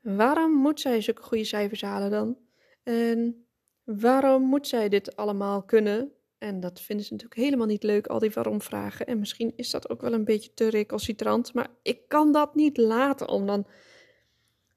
waarom 0.00 0.52
moet 0.52 0.80
zij 0.80 1.00
zulke 1.00 1.22
goede 1.22 1.44
cijfers 1.44 1.82
halen 1.82 2.10
dan? 2.10 2.38
En 2.82 3.46
waarom 3.84 4.42
moet 4.42 4.66
zij 4.66 4.88
dit 4.88 5.16
allemaal 5.16 5.62
kunnen? 5.62 6.12
En 6.38 6.60
dat 6.60 6.80
vinden 6.80 7.06
ze 7.06 7.12
natuurlijk 7.12 7.40
helemaal 7.40 7.66
niet 7.66 7.82
leuk, 7.82 8.06
al 8.06 8.18
die 8.18 8.30
waarom-vragen. 8.30 9.06
En 9.06 9.18
misschien 9.18 9.52
is 9.56 9.70
dat 9.70 9.90
ook 9.90 10.00
wel 10.00 10.12
een 10.12 10.24
beetje 10.24 10.54
te 10.54 10.68
recalcitrant, 10.68 11.54
maar 11.54 11.68
ik 11.82 12.08
kan 12.08 12.32
dat 12.32 12.54
niet 12.54 12.76
laten 12.76 13.28
om 13.28 13.46
dan 13.46 13.66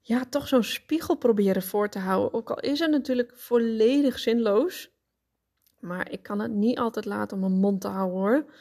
ja, 0.00 0.24
toch 0.24 0.48
zo'n 0.48 0.62
spiegel 0.62 1.16
proberen 1.16 1.62
voor 1.62 1.88
te 1.88 1.98
houden. 1.98 2.34
Ook 2.34 2.50
al 2.50 2.60
is 2.60 2.78
het 2.78 2.90
natuurlijk 2.90 3.32
volledig 3.34 4.18
zinloos. 4.18 4.90
Maar 5.78 6.10
ik 6.10 6.22
kan 6.22 6.40
het 6.40 6.52
niet 6.52 6.78
altijd 6.78 7.04
laten 7.04 7.36
om 7.36 7.42
mijn 7.42 7.60
mond 7.60 7.80
te 7.80 7.88
houden 7.88 8.18
hoor. 8.18 8.54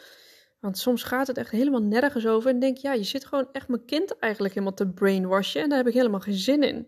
Want 0.60 0.77
soms 0.77 1.03
gaat 1.03 1.27
het 1.27 1.38
echt 1.38 1.51
helemaal 1.51 1.81
nergens 1.81 2.27
over. 2.27 2.50
En 2.50 2.60
denk, 2.60 2.77
ja, 2.77 2.93
je 2.93 3.03
zit 3.03 3.25
gewoon 3.25 3.50
echt 3.51 3.67
mijn 3.67 3.86
kind 3.86 4.17
eigenlijk 4.19 4.53
helemaal 4.53 4.75
te 4.75 4.89
brainwashen. 4.89 5.62
En 5.62 5.69
daar 5.69 5.77
heb 5.77 5.88
ik 5.88 5.93
helemaal 5.93 6.19
geen 6.19 6.34
zin 6.34 6.63
in. 6.63 6.88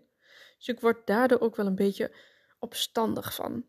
Dus 0.58 0.67
ik 0.67 0.79
word 0.79 1.08
daardoor 1.08 1.39
ook 1.39 1.55
wel 1.55 1.65
een 1.65 1.75
beetje 1.75 2.15
opstandig 2.60 3.36
van. 3.36 3.65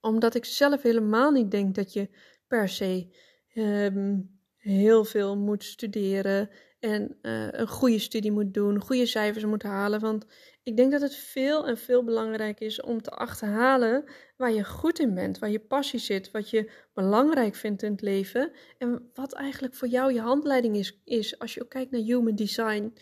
Omdat 0.00 0.34
ik 0.34 0.44
zelf 0.44 0.82
helemaal 0.82 1.30
niet 1.30 1.50
denk 1.50 1.74
dat 1.74 1.92
je 1.92 2.10
per 2.46 2.68
se 2.68 3.16
ehm, 3.54 4.20
heel 4.56 5.04
veel 5.04 5.36
moet 5.36 5.64
studeren 5.64 6.50
en 6.82 7.18
uh, 7.22 7.48
een 7.50 7.68
goede 7.68 7.98
studie 7.98 8.32
moet 8.32 8.54
doen, 8.54 8.80
goede 8.80 9.06
cijfers 9.06 9.44
moet 9.44 9.62
halen. 9.62 10.00
Want 10.00 10.26
ik 10.62 10.76
denk 10.76 10.92
dat 10.92 11.00
het 11.00 11.14
veel 11.14 11.66
en 11.66 11.78
veel 11.78 12.04
belangrijker 12.04 12.66
is 12.66 12.80
om 12.80 13.02
te 13.02 13.10
achterhalen 13.10 14.04
waar 14.36 14.52
je 14.52 14.64
goed 14.64 14.98
in 14.98 15.14
bent, 15.14 15.38
waar 15.38 15.50
je 15.50 15.60
passie 15.60 15.98
zit, 15.98 16.30
wat 16.30 16.50
je 16.50 16.70
belangrijk 16.94 17.54
vindt 17.54 17.82
in 17.82 17.90
het 17.90 18.00
leven 18.00 18.52
en 18.78 19.10
wat 19.14 19.32
eigenlijk 19.32 19.74
voor 19.74 19.88
jou 19.88 20.12
je 20.12 20.20
handleiding 20.20 20.76
is, 20.76 21.00
is 21.04 21.38
als 21.38 21.54
je 21.54 21.62
ook 21.62 21.70
kijkt 21.70 21.90
naar 21.90 22.00
human 22.00 22.34
design. 22.34 22.94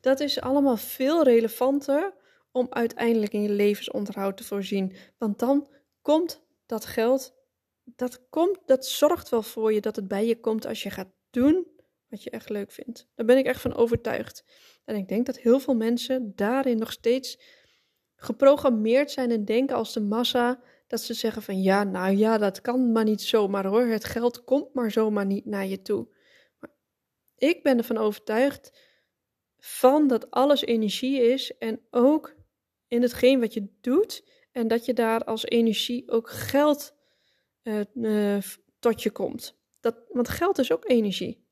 Dat 0.00 0.20
is 0.20 0.40
allemaal 0.40 0.76
veel 0.76 1.24
relevanter 1.24 2.14
om 2.52 2.66
uiteindelijk 2.70 3.32
in 3.32 3.42
je 3.42 3.50
levensonderhoud 3.50 4.36
te 4.36 4.44
voorzien. 4.44 4.96
Want 5.16 5.38
dan 5.38 5.68
komt 6.02 6.42
dat 6.66 6.84
geld, 6.84 7.34
dat, 7.84 8.28
komt, 8.30 8.58
dat 8.66 8.86
zorgt 8.86 9.28
wel 9.28 9.42
voor 9.42 9.72
je 9.72 9.80
dat 9.80 9.96
het 9.96 10.08
bij 10.08 10.26
je 10.26 10.40
komt 10.40 10.66
als 10.66 10.82
je 10.82 10.90
gaat 10.90 11.12
doen 11.30 11.76
wat 12.08 12.22
je 12.22 12.30
echt 12.30 12.48
leuk 12.48 12.70
vindt. 12.70 13.08
Daar 13.14 13.26
ben 13.26 13.38
ik 13.38 13.46
echt 13.46 13.60
van 13.60 13.74
overtuigd. 13.74 14.44
En 14.84 14.96
ik 14.96 15.08
denk 15.08 15.26
dat 15.26 15.38
heel 15.38 15.60
veel 15.60 15.74
mensen 15.74 16.32
daarin 16.34 16.78
nog 16.78 16.92
steeds 16.92 17.40
geprogrammeerd 18.16 19.10
zijn 19.10 19.30
en 19.30 19.44
denken 19.44 19.76
als 19.76 19.92
de 19.92 20.00
massa 20.00 20.62
dat 20.86 21.00
ze 21.00 21.14
zeggen 21.14 21.42
van 21.42 21.62
ja, 21.62 21.84
nou 21.84 22.16
ja, 22.16 22.38
dat 22.38 22.60
kan 22.60 22.92
maar 22.92 23.04
niet 23.04 23.22
zomaar 23.22 23.66
hoor. 23.66 23.86
Het 23.86 24.04
geld 24.04 24.44
komt 24.44 24.74
maar 24.74 24.90
zomaar 24.90 25.26
niet 25.26 25.44
naar 25.44 25.66
je 25.66 25.82
toe. 25.82 26.08
Maar 26.60 26.70
ik 27.36 27.62
ben 27.62 27.78
ervan 27.78 27.96
overtuigd 27.96 28.78
van 29.58 30.06
dat 30.06 30.30
alles 30.30 30.64
energie 30.64 31.20
is 31.20 31.58
en 31.58 31.80
ook 31.90 32.36
in 32.88 33.02
hetgeen 33.02 33.40
wat 33.40 33.54
je 33.54 33.68
doet 33.80 34.24
en 34.52 34.68
dat 34.68 34.84
je 34.84 34.92
daar 34.92 35.24
als 35.24 35.44
energie 35.44 36.10
ook 36.10 36.30
geld 36.30 36.96
uh, 37.62 38.38
tot 38.78 39.02
je 39.02 39.10
komt. 39.10 39.58
Dat, 39.80 39.96
want 40.08 40.28
geld 40.28 40.58
is 40.58 40.72
ook 40.72 40.88
energie. 40.88 41.46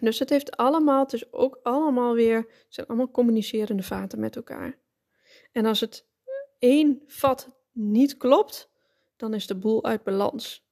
Dus 0.00 0.18
het 0.18 0.30
heeft 0.30 0.56
allemaal, 0.56 1.02
het 1.02 1.12
is 1.12 1.32
ook 1.32 1.60
allemaal 1.62 2.14
weer, 2.14 2.46
zijn 2.68 2.86
allemaal 2.86 3.10
communicerende 3.10 3.82
vaten 3.82 4.20
met 4.20 4.36
elkaar. 4.36 4.78
En 5.52 5.66
als 5.66 5.80
het 5.80 6.06
één 6.58 7.02
vat 7.06 7.58
niet 7.72 8.16
klopt, 8.16 8.70
dan 9.16 9.34
is 9.34 9.46
de 9.46 9.56
boel 9.56 9.84
uit 9.84 10.02
balans. 10.02 10.68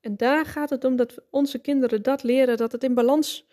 En 0.00 0.16
daar 0.16 0.46
gaat 0.46 0.70
het 0.70 0.84
om 0.84 0.96
dat 0.96 1.14
onze 1.30 1.58
kinderen 1.58 2.02
dat 2.02 2.22
leren, 2.22 2.56
dat 2.56 2.72
het 2.72 2.84
in 2.84 2.94
balans, 2.94 3.46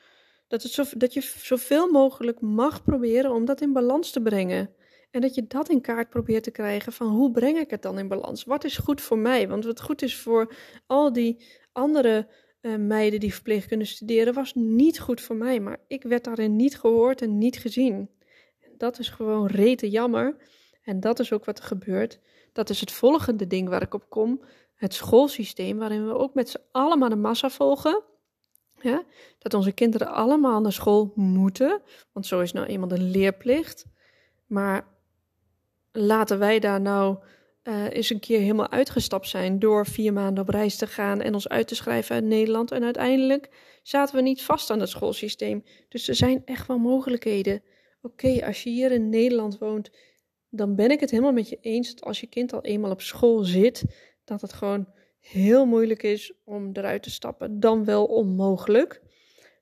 dat, 0.47 0.63
het 0.63 0.71
zo, 0.71 0.83
dat 0.97 1.13
je 1.13 1.21
zoveel 1.21 1.91
mogelijk 1.91 2.41
mag 2.41 2.83
proberen 2.83 3.31
om 3.31 3.45
dat 3.45 3.61
in 3.61 3.73
balans 3.73 4.11
te 4.11 4.21
brengen. 4.21 4.75
En 5.11 5.21
dat 5.21 5.35
je 5.35 5.47
dat 5.47 5.69
in 5.69 5.81
kaart 5.81 6.09
probeert 6.09 6.43
te 6.43 6.51
krijgen 6.51 6.93
van 6.93 7.07
hoe 7.07 7.31
breng 7.31 7.57
ik 7.57 7.69
het 7.69 7.81
dan 7.81 7.99
in 7.99 8.07
balans? 8.07 8.43
Wat 8.43 8.63
is 8.63 8.77
goed 8.77 9.01
voor 9.01 9.17
mij? 9.17 9.47
Want 9.47 9.65
wat 9.65 9.81
goed 9.81 10.01
is 10.01 10.17
voor 10.17 10.55
al 10.87 11.13
die 11.13 11.45
andere 11.71 12.27
uh, 12.65 12.75
meiden 12.75 13.19
die 13.19 13.33
verpleegkunde 13.33 13.85
studeren, 13.85 14.33
was 14.33 14.53
niet 14.53 14.99
goed 14.99 15.21
voor 15.21 15.35
mij. 15.35 15.59
Maar 15.59 15.77
ik 15.87 16.03
werd 16.03 16.23
daarin 16.23 16.55
niet 16.55 16.79
gehoord 16.79 17.21
en 17.21 17.37
niet 17.37 17.57
gezien. 17.57 18.09
En 18.59 18.71
dat 18.77 18.99
is 18.99 19.09
gewoon 19.09 19.47
rete 19.47 19.89
jammer. 19.89 20.35
En 20.83 20.99
dat 20.99 21.19
is 21.19 21.33
ook 21.33 21.45
wat 21.45 21.57
er 21.57 21.63
gebeurt. 21.63 22.19
Dat 22.53 22.69
is 22.69 22.79
het 22.79 22.91
volgende 22.91 23.47
ding 23.47 23.69
waar 23.69 23.81
ik 23.81 23.93
op 23.93 24.09
kom. 24.09 24.41
Het 24.75 24.93
schoolsysteem, 24.93 25.77
waarin 25.77 26.07
we 26.07 26.13
ook 26.13 26.33
met 26.33 26.49
z'n 26.49 26.61
allemaal 26.71 27.09
de 27.09 27.15
massa 27.15 27.49
volgen. 27.49 28.03
Ja? 28.81 29.03
Dat 29.39 29.53
onze 29.53 29.71
kinderen 29.71 30.07
allemaal 30.07 30.61
naar 30.61 30.73
school 30.73 31.11
moeten. 31.15 31.81
Want 32.11 32.25
zo 32.25 32.39
is 32.39 32.51
nou 32.51 32.67
eenmaal 32.67 32.87
de 32.87 32.99
leerplicht. 32.99 33.85
Maar 34.45 34.87
laten 35.91 36.39
wij 36.39 36.59
daar 36.59 36.81
nou 36.81 37.17
uh, 37.67 37.83
eens 37.89 38.09
een 38.09 38.19
keer 38.19 38.39
helemaal 38.39 38.71
uitgestapt 38.71 39.27
zijn 39.27 39.59
door 39.59 39.85
vier 39.85 40.13
maanden 40.13 40.43
op 40.43 40.49
reis 40.49 40.75
te 40.75 40.87
gaan 40.87 41.21
en 41.21 41.33
ons 41.33 41.49
uit 41.49 41.67
te 41.67 41.75
schrijven 41.75 42.15
uit 42.15 42.23
Nederland. 42.23 42.71
En 42.71 42.83
uiteindelijk 42.83 43.49
zaten 43.83 44.15
we 44.15 44.21
niet 44.21 44.43
vast 44.43 44.69
aan 44.69 44.79
het 44.79 44.89
schoolsysteem. 44.89 45.63
Dus 45.89 46.07
er 46.07 46.15
zijn 46.15 46.41
echt 46.45 46.67
wel 46.67 46.77
mogelijkheden. 46.77 47.63
Oké, 48.01 48.45
als 48.45 48.63
je 48.63 48.69
hier 48.69 48.91
in 48.91 49.09
Nederland 49.09 49.57
woont, 49.57 49.89
dan 50.49 50.75
ben 50.75 50.91
ik 50.91 50.99
het 50.99 51.11
helemaal 51.11 51.33
met 51.33 51.49
je 51.49 51.57
eens 51.61 51.93
dat 51.93 52.03
als 52.03 52.19
je 52.19 52.27
kind 52.27 52.53
al 52.53 52.61
eenmaal 52.61 52.91
op 52.91 53.01
school 53.01 53.43
zit, 53.43 53.83
dat 54.23 54.41
het 54.41 54.53
gewoon 54.53 54.87
heel 55.19 55.65
moeilijk 55.65 56.03
is 56.03 56.33
om 56.43 56.69
eruit 56.73 57.03
te 57.03 57.11
stappen. 57.11 57.59
Dan 57.59 57.85
wel 57.85 58.05
onmogelijk. 58.05 59.01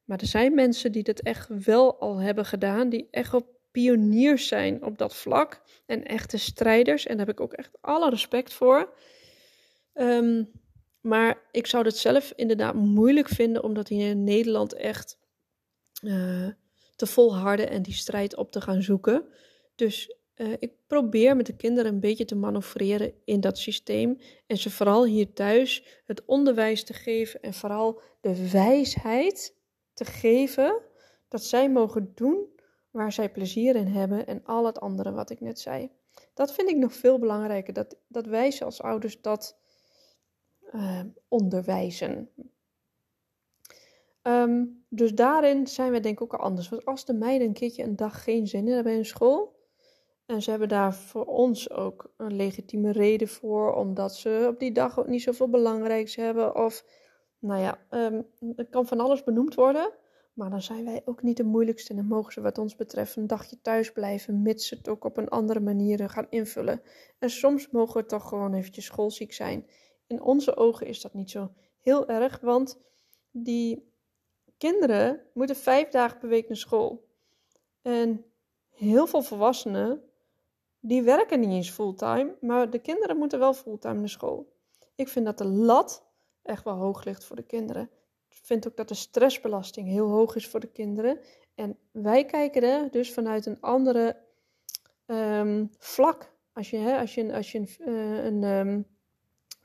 Maar 0.05 0.19
er 0.19 0.27
zijn 0.27 0.53
mensen 0.53 0.91
die 0.91 1.03
dat 1.03 1.19
echt 1.19 1.65
wel 1.65 1.99
al 1.99 2.17
hebben 2.17 2.45
gedaan, 2.45 2.89
die 2.89 3.07
echt 3.11 3.33
op 3.33 3.52
pioniers 3.73 4.47
zijn 4.47 4.83
op 4.83 4.97
dat 4.97 5.15
vlak 5.15 5.61
en 5.85 6.03
echte 6.05 6.37
strijders. 6.37 7.05
En 7.05 7.17
daar 7.17 7.25
heb 7.25 7.35
ik 7.35 7.41
ook 7.41 7.53
echt 7.53 7.77
alle 7.81 8.09
respect 8.09 8.53
voor. 8.53 8.93
Um, 9.93 10.51
maar 11.01 11.41
ik 11.51 11.67
zou 11.67 11.85
het 11.85 11.97
zelf 11.97 12.33
inderdaad 12.35 12.73
moeilijk 12.73 13.27
vinden, 13.27 13.63
omdat 13.63 13.87
hier 13.87 14.09
in 14.09 14.23
Nederland 14.23 14.73
echt 14.73 15.17
uh, 16.03 16.47
te 16.95 17.05
volharden 17.05 17.69
en 17.69 17.81
die 17.81 17.93
strijd 17.93 18.35
op 18.35 18.51
te 18.51 18.61
gaan 18.61 18.81
zoeken. 18.81 19.25
Dus 19.75 20.15
uh, 20.35 20.53
ik 20.59 20.73
probeer 20.87 21.35
met 21.35 21.45
de 21.45 21.55
kinderen 21.55 21.93
een 21.93 21.99
beetje 21.99 22.25
te 22.25 22.35
manoeuvreren 22.35 23.13
in 23.25 23.39
dat 23.39 23.57
systeem. 23.57 24.19
En 24.47 24.57
ze 24.57 24.69
vooral 24.69 25.05
hier 25.05 25.33
thuis 25.33 26.01
het 26.05 26.25
onderwijs 26.25 26.83
te 26.83 26.93
geven 26.93 27.41
en 27.41 27.53
vooral 27.53 28.01
de 28.21 28.49
wijsheid 28.51 29.55
te 29.93 30.05
geven 30.05 30.81
dat 31.27 31.43
zij 31.43 31.69
mogen 31.69 32.11
doen 32.15 32.52
waar 32.93 33.11
zij 33.11 33.31
plezier 33.31 33.75
in 33.75 33.87
hebben 33.87 34.27
en 34.27 34.45
al 34.45 34.65
het 34.65 34.79
andere 34.79 35.11
wat 35.11 35.29
ik 35.29 35.39
net 35.39 35.59
zei. 35.59 35.91
Dat 36.33 36.53
vind 36.53 36.69
ik 36.69 36.77
nog 36.77 36.93
veel 36.93 37.19
belangrijker, 37.19 37.73
dat, 37.73 37.97
dat 38.07 38.25
wij 38.25 38.59
als 38.59 38.81
ouders 38.81 39.21
dat 39.21 39.57
uh, 40.73 40.99
onderwijzen. 41.27 42.29
Um, 44.21 44.85
dus 44.89 45.13
daarin 45.13 45.67
zijn 45.67 45.91
we 45.91 45.99
denk 45.99 46.15
ik 46.15 46.23
ook 46.23 46.33
al 46.33 46.45
anders. 46.45 46.69
Want 46.69 46.85
als 46.85 47.05
de 47.05 47.13
meiden 47.13 47.47
een 47.47 47.53
keertje 47.53 47.83
een 47.83 47.95
dag 47.95 48.23
geen 48.23 48.47
zin 48.47 48.67
in 48.67 48.73
hebben 48.73 48.93
in 48.93 49.05
school, 49.05 49.61
en 50.25 50.41
ze 50.41 50.49
hebben 50.49 50.69
daar 50.69 50.93
voor 50.93 51.25
ons 51.25 51.69
ook 51.69 52.11
een 52.17 52.35
legitieme 52.35 52.91
reden 52.91 53.27
voor, 53.27 53.73
omdat 53.73 54.15
ze 54.15 54.45
op 54.49 54.59
die 54.59 54.71
dag 54.71 54.99
ook 54.99 55.07
niet 55.07 55.21
zoveel 55.21 55.49
belangrijks 55.49 56.15
hebben. 56.15 56.55
Of, 56.55 56.85
nou 57.39 57.61
ja, 57.61 57.79
um, 57.89 58.27
er 58.55 58.65
kan 58.65 58.87
van 58.87 58.99
alles 58.99 59.23
benoemd 59.23 59.55
worden. 59.55 59.91
Maar 60.33 60.49
dan 60.49 60.61
zijn 60.61 60.85
wij 60.85 61.01
ook 61.05 61.21
niet 61.21 61.37
de 61.37 61.43
moeilijkste 61.43 61.89
en 61.89 61.95
dan 61.95 62.05
mogen 62.07 62.33
ze 62.33 62.41
wat 62.41 62.57
ons 62.57 62.75
betreft 62.75 63.15
een 63.15 63.27
dagje 63.27 63.61
thuis 63.61 63.91
blijven, 63.91 64.41
mits 64.41 64.67
ze 64.67 64.75
het 64.75 64.87
ook 64.87 65.03
op 65.03 65.17
een 65.17 65.29
andere 65.29 65.59
manier 65.59 66.09
gaan 66.09 66.27
invullen. 66.29 66.81
En 67.19 67.29
soms 67.29 67.69
mogen 67.69 68.01
we 68.01 68.07
toch 68.07 68.27
gewoon 68.27 68.53
eventjes 68.53 68.85
schoolziek 68.85 69.33
zijn. 69.33 69.67
In 70.07 70.21
onze 70.21 70.55
ogen 70.55 70.87
is 70.87 71.01
dat 71.01 71.13
niet 71.13 71.31
zo 71.31 71.51
heel 71.79 72.07
erg, 72.07 72.39
want 72.39 72.79
die 73.31 73.91
kinderen 74.57 75.21
moeten 75.33 75.55
vijf 75.55 75.89
dagen 75.89 76.19
per 76.19 76.29
week 76.29 76.47
naar 76.47 76.57
school. 76.57 77.07
En 77.81 78.25
heel 78.69 79.07
veel 79.07 79.21
volwassenen, 79.21 80.03
die 80.79 81.03
werken 81.03 81.39
niet 81.39 81.49
eens 81.49 81.71
fulltime, 81.71 82.37
maar 82.41 82.69
de 82.69 82.79
kinderen 82.79 83.17
moeten 83.17 83.39
wel 83.39 83.53
fulltime 83.53 83.99
naar 83.99 84.09
school. 84.09 84.53
Ik 84.95 85.07
vind 85.07 85.25
dat 85.25 85.37
de 85.37 85.47
lat 85.47 86.05
echt 86.43 86.63
wel 86.63 86.75
hoog 86.75 87.03
ligt 87.03 87.25
voor 87.25 87.35
de 87.35 87.45
kinderen 87.45 87.89
vind 88.41 88.67
ook 88.67 88.77
dat 88.77 88.87
de 88.87 88.93
stressbelasting 88.93 89.87
heel 89.87 90.09
hoog 90.09 90.35
is 90.35 90.47
voor 90.47 90.59
de 90.59 90.71
kinderen. 90.71 91.19
En 91.55 91.77
wij 91.91 92.25
kijken 92.25 92.63
er 92.63 92.91
dus 92.91 93.13
vanuit 93.13 93.45
een 93.45 93.61
andere 93.61 94.17
um, 95.05 95.69
vlak. 95.77 96.31
Als 96.53 96.69
je, 96.69 96.77
hè, 96.77 96.99
als 96.99 97.13
je, 97.13 97.33
als 97.33 97.51
je 97.51 97.59
een, 97.79 97.95
een 98.25 98.43
um, 98.43 98.85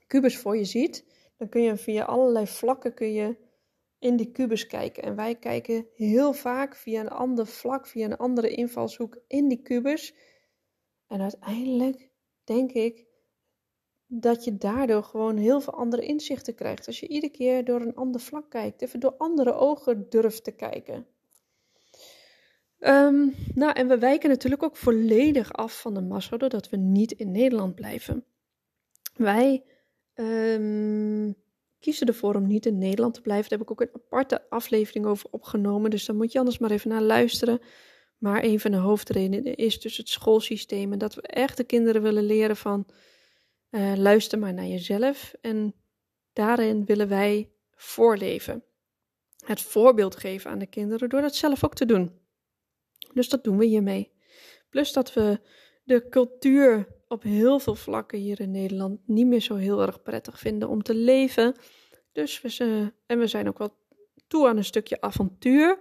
kubus 0.07 0.39
voor 0.39 0.57
je 0.57 0.65
ziet, 0.65 1.05
dan 1.37 1.49
kun 1.49 1.63
je 1.63 1.77
via 1.77 2.05
allerlei 2.05 2.47
vlakken 2.47 2.95
kun 2.95 3.13
je 3.13 3.37
in 3.99 4.17
die 4.17 4.31
kubus 4.31 4.67
kijken. 4.67 5.03
En 5.03 5.17
wij 5.17 5.35
kijken 5.35 5.87
heel 5.95 6.33
vaak 6.33 6.77
via 6.77 7.01
een 7.01 7.09
ander 7.09 7.47
vlak, 7.47 7.87
via 7.87 8.05
een 8.05 8.17
andere 8.17 8.51
invalshoek 8.51 9.19
in 9.27 9.49
die 9.49 9.63
kubus. 9.63 10.15
En 11.07 11.21
uiteindelijk 11.21 12.11
denk 12.45 12.73
ik 12.73 13.08
dat 14.09 14.45
je 14.45 14.57
daardoor 14.57 15.03
gewoon 15.03 15.37
heel 15.37 15.61
veel 15.61 15.75
andere 15.75 16.03
inzichten 16.03 16.55
krijgt. 16.55 16.87
Als 16.87 17.01
je 17.01 17.09
iedere 17.09 17.33
keer 17.33 17.65
door 17.65 17.81
een 17.81 17.95
ander 17.95 18.21
vlak 18.21 18.51
kijkt, 18.51 18.83
even 18.83 19.01
door 19.01 19.15
andere 19.19 19.53
ogen 19.53 20.07
durft 20.09 20.45
te 20.45 20.51
kijken. 20.51 21.07
Um, 22.81 23.35
nou, 23.55 23.73
en 23.73 23.89
we 23.89 23.99
wijken 23.99 24.29
natuurlijk 24.29 24.63
ook 24.63 24.77
volledig 24.77 25.53
af 25.53 25.81
van 25.81 25.95
de 25.95 26.01
massa, 26.01 26.37
doordat 26.37 26.69
we 26.69 26.77
niet 26.77 27.13
in 27.13 27.31
Nederland 27.31 27.75
blijven. 27.75 28.25
Wij 29.17 29.65
um, 30.15 31.35
kiezen 31.79 32.07
ervoor 32.07 32.35
om 32.35 32.47
niet 32.47 32.67
in 32.67 32.79
Nederland 32.79 33.15
te 33.15 33.21
blijven. 33.21 33.49
Daar 33.49 33.59
heb 33.59 33.69
ik 33.69 33.73
ook 33.73 33.81
een 33.81 34.03
aparte 34.03 34.51
aflevering 34.51 35.07
over 35.07 35.29
opgenomen, 35.31 35.91
dus 35.91 36.05
daar 36.05 36.17
moet 36.17 36.33
je 36.33 36.39
anders 36.39 36.59
maar 36.59 36.71
even 36.71 36.91
naar 36.91 37.03
luisteren. 37.03 37.61
Maar 38.19 38.45
een 38.45 38.61
van 38.61 38.71
de 38.71 38.77
hoofdredenen 38.77 39.55
is 39.55 39.81
dus 39.81 39.97
het 39.97 40.09
schoolsysteem 40.09 40.93
en 40.93 40.99
dat 40.99 41.15
we 41.15 41.23
echt 41.23 41.57
de 41.57 41.65
kinderen 41.65 42.03
willen 42.03 42.25
leren 42.25 42.57
van 42.57 42.87
uh, 43.71 43.93
luister 43.97 44.39
maar 44.39 44.55
naar 44.55 44.67
jezelf 44.67 45.35
en 45.41 45.75
daarin 46.33 46.85
willen 46.85 47.09
wij 47.09 47.51
voorleven. 47.75 48.65
Het 49.45 49.61
voorbeeld 49.61 50.17
geven 50.17 50.51
aan 50.51 50.59
de 50.59 50.67
kinderen 50.67 51.09
door 51.09 51.21
dat 51.21 51.35
zelf 51.35 51.65
ook 51.65 51.75
te 51.75 51.87
doen. 51.87 52.19
Dus 53.15 53.29
dat 53.29 53.45
doen 53.45 53.59
we 53.59 53.65
hiermee. 53.65 54.13
Plus 54.71 54.93
dat 54.93 55.13
we 55.13 55.41
de 55.85 56.09
cultuur 56.09 56.87
op 57.09 57.23
heel 57.23 57.59
veel 57.59 57.75
vlakken 57.75 58.19
hier 58.19 58.41
in 58.41 58.51
Nederland 58.51 59.01
niet 59.07 59.27
meer 59.27 59.41
zo 59.41 59.55
heel 59.55 59.83
erg 59.83 60.03
prettig 60.03 60.39
vinden 60.39 60.69
om 60.69 60.83
te 60.83 60.95
leven. 60.95 61.55
Dus 62.13 62.41
we, 62.41 62.93
en 63.07 63.19
we 63.19 63.27
zijn 63.27 63.49
ook 63.49 63.59
wel 63.59 63.77
toe 64.27 64.49
aan 64.49 64.57
een 64.57 64.65
stukje 64.65 65.01
avontuur. 65.01 65.79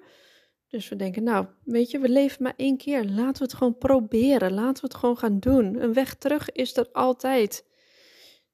Dus 0.68 0.90
we 0.90 0.96
denken, 0.96 1.24
nou, 1.24 1.46
weet 1.64 1.92
je, 1.92 2.00
we 2.00 2.10
leven 2.10 2.44
maar 2.44 2.54
één 2.56 2.78
keer. 2.78 3.06
Laten 3.06 3.38
we 3.38 3.44
het 3.44 3.54
gewoon 3.54 3.78
proberen. 3.78 4.54
Laten 4.54 4.84
we 4.84 4.88
het 4.88 4.98
gewoon 4.98 5.18
gaan 5.18 5.40
doen. 5.40 5.82
Een 5.82 5.94
weg 5.94 6.16
terug 6.16 6.52
is 6.52 6.78
er 6.78 6.90
altijd. 6.92 7.67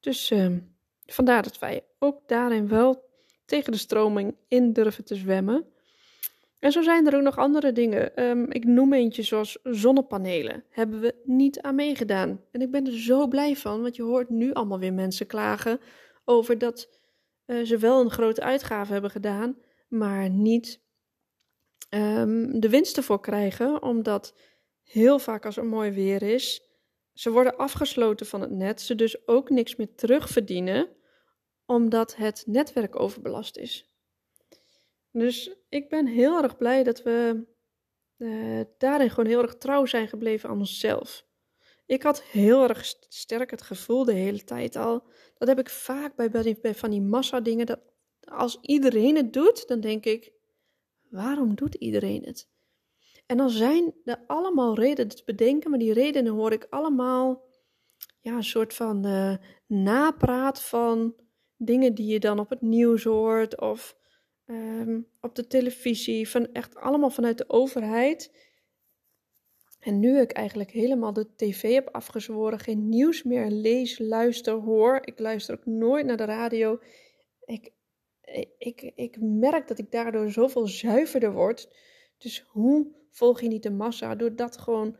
Dus 0.03 0.31
uh, 0.31 0.57
vandaar 1.05 1.43
dat 1.43 1.59
wij 1.59 1.85
ook 1.99 2.27
daarin 2.27 2.67
wel 2.67 3.03
tegen 3.45 3.71
de 3.71 3.77
stroming 3.77 4.35
in 4.47 4.73
durven 4.73 5.03
te 5.03 5.15
zwemmen. 5.15 5.65
En 6.59 6.71
zo 6.71 6.81
zijn 6.81 7.07
er 7.07 7.15
ook 7.15 7.21
nog 7.21 7.37
andere 7.37 7.71
dingen. 7.71 8.23
Um, 8.23 8.51
ik 8.51 8.65
noem 8.65 8.93
eentje 8.93 9.23
zoals 9.23 9.59
zonnepanelen. 9.63 10.63
Hebben 10.69 10.99
we 10.99 11.15
niet 11.23 11.61
aan 11.61 11.75
meegedaan. 11.75 12.41
En 12.51 12.61
ik 12.61 12.71
ben 12.71 12.85
er 12.85 12.99
zo 12.99 13.27
blij 13.27 13.55
van, 13.55 13.81
want 13.81 13.95
je 13.95 14.03
hoort 14.03 14.29
nu 14.29 14.53
allemaal 14.53 14.79
weer 14.79 14.93
mensen 14.93 15.27
klagen 15.27 15.79
over 16.25 16.57
dat 16.57 16.89
uh, 17.45 17.65
ze 17.65 17.77
wel 17.77 18.01
een 18.01 18.11
grote 18.11 18.41
uitgave 18.41 18.93
hebben 18.93 19.11
gedaan, 19.11 19.57
maar 19.87 20.29
niet 20.29 20.81
um, 21.89 22.59
de 22.59 22.69
winst 22.69 22.97
ervoor 22.97 23.19
krijgen, 23.19 23.81
omdat 23.81 24.35
heel 24.83 25.19
vaak 25.19 25.45
als 25.45 25.57
er 25.57 25.65
mooi 25.65 25.91
weer 25.91 26.21
is, 26.21 26.72
ze 27.13 27.31
worden 27.31 27.57
afgesloten 27.57 28.25
van 28.25 28.41
het 28.41 28.51
net, 28.51 28.81
ze 28.81 28.95
dus 28.95 29.27
ook 29.27 29.49
niks 29.49 29.75
meer 29.75 29.95
terugverdienen, 29.95 30.89
omdat 31.65 32.15
het 32.15 32.43
netwerk 32.47 32.99
overbelast 32.99 33.57
is. 33.57 33.93
Dus 35.11 35.55
ik 35.69 35.89
ben 35.89 36.07
heel 36.07 36.43
erg 36.43 36.57
blij 36.57 36.83
dat 36.83 37.03
we 37.03 37.45
uh, 38.17 38.61
daarin 38.77 39.09
gewoon 39.09 39.29
heel 39.29 39.41
erg 39.41 39.55
trouw 39.55 39.85
zijn 39.85 40.07
gebleven 40.07 40.49
aan 40.49 40.59
onszelf. 40.59 41.25
Ik 41.85 42.03
had 42.03 42.21
heel 42.23 42.67
erg 42.67 42.85
sterk 43.07 43.51
het 43.51 43.61
gevoel 43.61 44.05
de 44.05 44.13
hele 44.13 44.43
tijd 44.43 44.75
al. 44.75 45.07
Dat 45.37 45.47
heb 45.47 45.59
ik 45.59 45.69
vaak 45.69 46.15
bij 46.15 46.75
van 46.75 46.89
die 46.89 47.01
massa 47.01 47.39
dingen. 47.41 47.65
Dat 47.65 47.79
als 48.19 48.57
iedereen 48.61 49.15
het 49.15 49.33
doet, 49.33 49.67
dan 49.67 49.79
denk 49.79 50.05
ik: 50.05 50.31
waarom 51.09 51.55
doet 51.55 51.75
iedereen 51.75 52.23
het? 52.23 52.49
En 53.25 53.37
dan 53.37 53.49
zijn 53.49 53.93
er 54.03 54.23
allemaal 54.27 54.75
redenen 54.75 55.15
te 55.15 55.23
bedenken, 55.25 55.69
maar 55.69 55.79
die 55.79 55.93
redenen 55.93 56.33
hoor 56.33 56.51
ik 56.51 56.67
allemaal 56.69 57.43
ja, 58.21 58.35
een 58.35 58.43
soort 58.43 58.73
van 58.73 59.07
uh, 59.07 59.35
napraat 59.67 60.61
van 60.61 61.15
dingen 61.57 61.95
die 61.95 62.11
je 62.11 62.19
dan 62.19 62.39
op 62.39 62.49
het 62.49 62.61
nieuws 62.61 63.03
hoort 63.03 63.61
of 63.61 63.97
um, 64.45 65.07
op 65.21 65.35
de 65.35 65.47
televisie, 65.47 66.29
van 66.29 66.51
echt 66.51 66.75
allemaal 66.75 67.09
vanuit 67.09 67.37
de 67.37 67.49
overheid. 67.49 68.51
En 69.79 69.99
nu 69.99 70.19
ik 70.19 70.31
eigenlijk 70.31 70.71
helemaal 70.71 71.13
de 71.13 71.35
tv 71.35 71.73
heb 71.73 71.89
afgezworen, 71.91 72.59
geen 72.59 72.89
nieuws 72.89 73.23
meer 73.23 73.49
lees, 73.49 73.99
luister, 73.99 74.53
hoor. 74.53 74.99
Ik 75.03 75.19
luister 75.19 75.55
ook 75.55 75.65
nooit 75.65 76.05
naar 76.05 76.17
de 76.17 76.25
radio. 76.25 76.79
Ik, 77.45 77.71
ik, 78.57 78.91
ik 78.95 79.17
merk 79.19 79.67
dat 79.67 79.77
ik 79.77 79.91
daardoor 79.91 80.31
zoveel 80.31 80.67
zuiverder 80.67 81.33
word. 81.33 81.69
Dus 82.17 82.45
hoe 82.47 83.02
volg 83.13 83.41
je 83.41 83.47
niet 83.47 83.63
de 83.63 83.71
massa? 83.71 84.15
Door 84.15 84.35
dat 84.35 84.57
gewoon, 84.57 84.97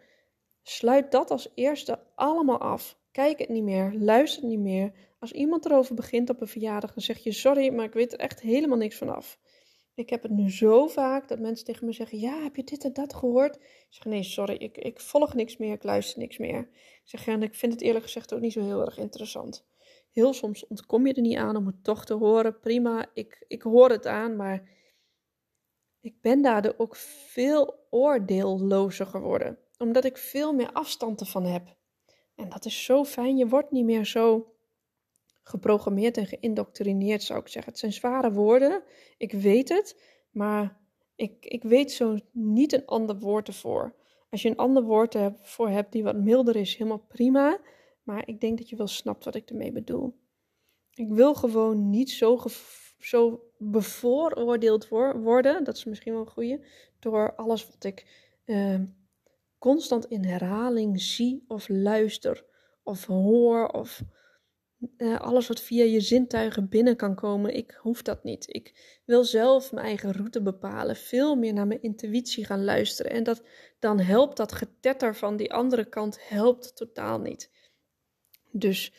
sluit 0.62 1.12
dat 1.12 1.32
als 1.32 1.52
eerste 1.56 2.00
allemaal 2.16 2.60
af. 2.60 2.98
Kijk 3.12 3.40
het 3.40 3.50
niet 3.50 3.64
meer, 3.64 3.94
luister 4.00 4.42
het 4.42 4.52
niet 4.52 4.60
meer. 4.60 4.94
Als 5.20 5.32
iemand 5.32 5.66
erover 5.66 5.96
begint 5.96 6.30
op 6.30 6.42
een 6.42 6.48
verjaardag, 6.48 6.94
dan 6.94 7.04
zeg 7.04 7.18
je 7.18 7.32
sorry, 7.32 7.74
maar 7.74 7.86
ik 7.86 7.94
weet 7.94 8.14
er 8.14 8.20
echt 8.20 8.42
helemaal 8.42 8.78
niks 8.78 8.98
van 8.98 9.16
af. 9.16 9.40
Ik 9.96 10.10
heb 10.10 10.22
het 10.22 10.32
nu 10.32 10.52
zo 10.52 10.88
vaak 10.88 11.28
dat 11.28 11.40
mensen 11.40 11.66
tegen 11.66 11.86
me 11.86 11.92
zeggen: 11.92 12.20
Ja, 12.20 12.44
heb 12.44 12.56
je 12.56 12.64
dit 12.64 12.84
en 12.84 12.94
dat 12.94 13.14
gehoord? 13.14 13.56
Ik 13.56 13.86
zeg: 13.90 14.06
Nee, 14.06 14.24
sorry, 14.24 14.56
ik, 14.56 14.78
ik 14.78 15.00
volg 15.00 15.34
niks 15.34 15.58
meer, 15.58 15.74
ik 15.74 15.84
luister 15.84 16.20
niks 16.20 16.38
meer. 16.38 16.60
Ik 16.60 17.02
zeg: 17.04 17.28
En 17.28 17.44
ik 17.44 17.56
vind 17.56 17.74
het 17.74 17.82
eerlijk 17.82 18.06
gezegd 18.06 18.34
ook 18.34 18.40
niet 18.40 18.54
zo 18.54 18.62
heel 18.62 18.86
erg 18.86 18.98
interessant. 18.98 19.66
Heel 20.12 20.34
soms 20.34 20.68
ontkom 20.68 21.08
je 21.08 21.14
er 21.14 21.22
niet 21.22 21.38
aan 21.38 21.56
om 21.56 21.66
het 21.66 21.84
toch 21.84 22.06
te 22.06 22.14
horen. 22.14 22.60
Prima, 22.60 23.06
ik, 23.14 23.46
ik 23.48 23.62
hoor 23.62 23.90
het 23.90 24.08
aan, 24.08 24.36
maar 24.36 24.70
ik 26.04 26.22
ben 26.22 26.42
daardoor 26.42 26.74
ook 26.78 26.96
veel 26.96 27.88
oordeellozer 27.90 29.06
geworden. 29.06 29.58
Omdat 29.78 30.06
ik 30.06 30.18
veel 30.18 30.54
meer 30.54 30.72
afstand 30.72 31.20
ervan 31.20 31.46
heb. 31.46 31.76
En 32.36 32.50
dat 32.50 32.66
is 32.66 32.84
zo 32.84 33.04
fijn. 33.04 33.38
Je 33.38 33.48
wordt 33.48 33.72
niet 33.72 33.86
meer 33.86 34.06
zo 34.06 34.54
geprogrammeerd 35.44 36.18
en 36.18 36.26
geïndoctrineerd, 36.26 37.24
zou 37.24 37.40
ik 37.40 37.48
zeggen. 37.48 37.72
Het 37.72 37.82
zijn 37.82 37.94
zware 37.94 38.32
woorden, 38.32 38.84
ik 39.18 39.32
weet 39.32 39.70
het, 39.70 40.02
maar 40.32 40.80
ik, 41.16 41.46
ik 41.46 41.64
weet 41.64 41.92
zo 41.92 42.18
niet 42.32 42.74
een 42.74 42.86
ander 42.86 43.20
woord 43.20 43.48
ervoor. 43.48 43.96
Als 44.30 44.42
je 44.42 44.50
een 44.50 44.58
ander 44.58 44.84
woord 44.84 45.16
ervoor 45.16 45.70
hebt 45.70 45.92
die 45.92 46.04
wat 46.04 46.16
milder 46.16 46.56
is, 46.56 46.76
helemaal 46.76 47.06
prima. 47.08 47.60
Maar 48.04 48.28
ik 48.28 48.42
denk 48.42 48.58
dat 48.58 48.70
je 48.70 48.76
wel 48.76 48.88
snapt 48.88 49.26
wat 49.26 49.36
ik 49.36 49.50
ermee 49.50 49.72
bedoel. 49.72 50.16
Ik 50.94 51.10
wil 51.10 51.36
gewoon 51.36 51.90
niet 51.90 52.12
zo, 52.12 52.40
zo 53.00 53.44
bevooroordeeld 53.72 54.88
worden, 54.88 55.64
dat 55.64 55.76
is 55.78 55.84
misschien 55.84 56.14
wel 56.14 56.22
een 56.22 56.28
goede, 56.28 56.66
door 57.00 57.36
alles 57.36 57.66
wat 57.66 57.84
ik 57.84 58.06
uh, 58.46 58.80
constant 59.58 60.06
in 60.06 60.24
herhaling 60.24 61.02
zie 61.02 61.44
of 61.48 61.70
luister 61.70 62.46
of 62.84 63.06
hoor 63.06 63.68
of 63.68 64.04
uh, 64.98 65.20
alles 65.20 65.48
wat 65.48 65.62
via 65.62 65.84
je 65.84 66.00
zintuigen 66.00 66.70
binnen 66.70 66.96
kan 66.96 67.16
komen, 67.16 67.56
ik 67.56 67.78
hoef 67.82 68.02
dat 68.02 68.24
niet. 68.24 68.46
Ik 68.48 69.00
wil 69.06 69.24
zelf 69.24 69.72
mijn 69.72 69.86
eigen 69.86 70.12
route 70.12 70.42
bepalen, 70.42 70.96
veel 70.96 71.36
meer 71.36 71.54
naar 71.54 71.68
mijn 71.68 71.82
intuïtie 71.82 72.46
gaan 72.46 72.64
luisteren. 72.64 73.12
En 73.12 73.24
dat, 73.24 73.44
dan 73.80 74.00
helpt 74.00 74.38
dat 74.38 74.52
getetter 74.52 75.16
van 75.16 75.38
die 75.38 75.54
andere 75.54 75.86
kant 75.86 76.28
helpt 76.28 76.76
totaal 76.76 77.20
niet. 77.20 77.52
Dus 78.52 78.94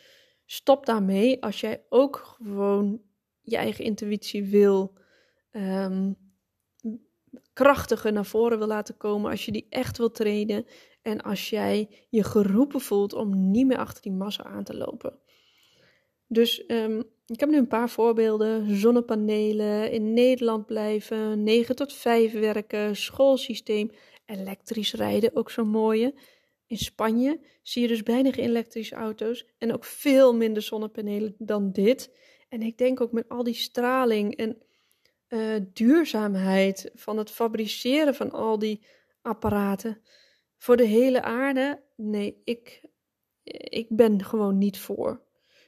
stop 0.45 0.85
daarmee 0.85 1.43
als 1.43 1.59
jij 1.59 1.85
ook 1.89 2.15
gewoon 2.15 3.01
je 3.45 3.57
eigen 3.57 3.85
intuïtie 3.85 4.43
wil 4.43 4.93
um, 5.51 6.15
krachtiger 7.53 8.13
naar 8.13 8.25
voren 8.25 8.57
wil 8.57 8.67
laten 8.67 8.97
komen, 8.97 9.31
als 9.31 9.45
je 9.45 9.51
die 9.51 9.65
echt 9.69 9.97
wil 9.97 10.11
trainen 10.11 10.65
en 11.01 11.21
als 11.21 11.49
jij 11.49 11.89
je 12.09 12.23
geroepen 12.23 12.81
voelt 12.81 13.13
om 13.13 13.51
niet 13.51 13.67
meer 13.67 13.77
achter 13.77 14.01
die 14.01 14.11
massa 14.11 14.43
aan 14.43 14.63
te 14.63 14.77
lopen. 14.77 15.19
Dus 16.27 16.63
um, 16.67 17.03
ik 17.25 17.39
heb 17.39 17.49
nu 17.49 17.57
een 17.57 17.67
paar 17.67 17.89
voorbeelden. 17.89 18.75
Zonnepanelen, 18.75 19.91
in 19.91 20.13
Nederland 20.13 20.65
blijven, 20.65 21.43
9 21.43 21.75
tot 21.75 21.93
5 21.93 22.33
werken, 22.33 22.95
schoolsysteem, 22.95 23.91
elektrisch 24.25 24.93
rijden, 24.93 25.35
ook 25.35 25.51
zo'n 25.51 25.67
mooie. 25.67 26.13
In 26.67 26.77
Spanje 26.77 27.39
zie 27.61 27.81
je 27.81 27.87
dus 27.87 28.01
geen 28.03 28.25
elektrische 28.25 28.95
auto's 28.95 29.45
en 29.57 29.73
ook 29.73 29.83
veel 29.85 30.35
minder 30.35 30.61
zonnepanelen 30.61 31.35
dan 31.37 31.71
dit. 31.71 32.11
En 32.55 32.61
ik 32.61 32.77
denk 32.77 33.01
ook 33.01 33.11
met 33.11 33.29
al 33.29 33.43
die 33.43 33.53
straling 33.53 34.35
en 34.35 34.61
uh, 35.29 35.55
duurzaamheid 35.73 36.91
van 36.93 37.17
het 37.17 37.31
fabriceren 37.31 38.15
van 38.15 38.31
al 38.31 38.59
die 38.59 38.85
apparaten 39.21 40.01
voor 40.57 40.77
de 40.77 40.85
hele 40.85 41.21
aarde. 41.21 41.83
Nee, 41.95 42.41
ik, 42.43 42.85
ik 43.63 43.87
ben 43.89 44.23
gewoon 44.23 44.57
niet 44.57 44.79
voor. 44.79 45.21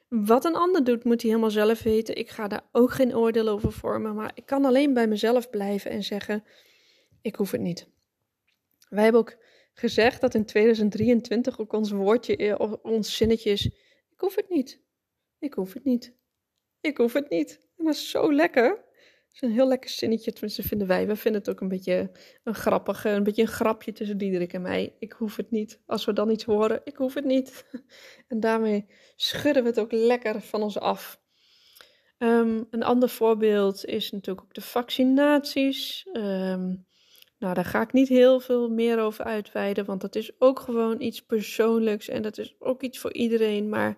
Wat 0.07 0.45
een 0.45 0.55
ander 0.55 0.83
doet, 0.83 1.03
moet 1.03 1.21
hij 1.21 1.29
helemaal 1.29 1.51
zelf 1.51 1.83
weten. 1.83 2.15
Ik 2.15 2.29
ga 2.29 2.47
daar 2.47 2.69
ook 2.71 2.91
geen 2.91 3.15
oordeel 3.15 3.47
over 3.47 3.71
vormen. 3.71 4.15
Maar 4.15 4.31
ik 4.33 4.45
kan 4.45 4.65
alleen 4.65 4.93
bij 4.93 5.07
mezelf 5.07 5.49
blijven 5.49 5.91
en 5.91 6.03
zeggen: 6.03 6.43
ik 7.21 7.35
hoef 7.35 7.51
het 7.51 7.61
niet. 7.61 7.89
Wij 8.89 9.03
hebben 9.03 9.21
ook 9.21 9.37
gezegd 9.73 10.21
dat 10.21 10.33
in 10.33 10.45
2023 10.45 11.59
ook 11.59 11.73
ons 11.73 11.91
woordje, 11.91 12.37
eh, 12.37 12.73
ons 12.81 13.17
zinnetje 13.17 13.49
is: 13.49 13.65
ik 14.09 14.19
hoef 14.19 14.35
het 14.35 14.49
niet. 14.49 14.81
Ik 15.39 15.53
hoef 15.53 15.73
het 15.73 15.83
niet. 15.83 16.15
Ik 16.87 16.97
hoef 16.97 17.13
het 17.13 17.29
niet. 17.29 17.59
En 17.77 17.93
zo 17.93 18.33
lekker 18.33 18.85
is 19.33 19.41
een 19.41 19.51
heel 19.51 19.67
lekker 19.67 19.89
zinnetje, 19.89 20.31
tenminste 20.31 20.63
vinden 20.63 20.87
wij. 20.87 21.07
We 21.07 21.15
vinden 21.15 21.41
het 21.41 21.49
ook 21.49 21.61
een 21.61 21.67
beetje 21.67 22.11
een 22.43 22.55
grappig, 22.55 23.05
een 23.05 23.23
beetje 23.23 23.41
een 23.41 23.47
grapje 23.47 23.91
tussen 23.91 24.17
Diederik 24.17 24.53
en 24.53 24.61
mij. 24.61 24.95
Ik 24.99 25.11
hoef 25.11 25.35
het 25.35 25.51
niet. 25.51 25.81
Als 25.85 26.05
we 26.05 26.13
dan 26.13 26.29
iets 26.29 26.43
horen, 26.43 26.81
ik 26.83 26.95
hoef 26.95 27.13
het 27.13 27.25
niet. 27.25 27.65
En 28.27 28.39
daarmee 28.39 28.85
schudden 29.15 29.63
we 29.63 29.69
het 29.69 29.79
ook 29.79 29.91
lekker 29.91 30.41
van 30.41 30.63
ons 30.63 30.79
af. 30.79 31.21
Ehm, 32.17 32.63
een 32.69 32.83
ander 32.83 33.09
voorbeeld 33.09 33.85
is 33.85 34.11
natuurlijk 34.11 34.45
ook 34.45 34.53
de 34.53 34.61
vaccinaties. 34.61 36.07
Ehm, 36.13 36.75
nou, 37.39 37.53
daar 37.53 37.65
ga 37.65 37.81
ik 37.81 37.93
niet 37.93 38.07
heel 38.07 38.39
veel 38.39 38.69
meer 38.69 38.99
over 38.99 39.25
uitweiden, 39.25 39.85
want 39.85 40.01
dat 40.01 40.15
is 40.15 40.31
ook 40.39 40.59
gewoon 40.59 41.01
iets 41.01 41.25
persoonlijks 41.25 42.07
en 42.07 42.21
dat 42.21 42.37
is 42.37 42.55
ook 42.59 42.83
iets 42.83 42.99
voor 42.99 43.13
iedereen, 43.13 43.69
maar 43.69 43.97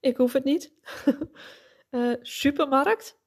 ik 0.00 0.16
hoef 0.16 0.32
het 0.32 0.44
niet. 0.44 0.72
uh, 1.92 2.14
supermarkt. 2.20 3.20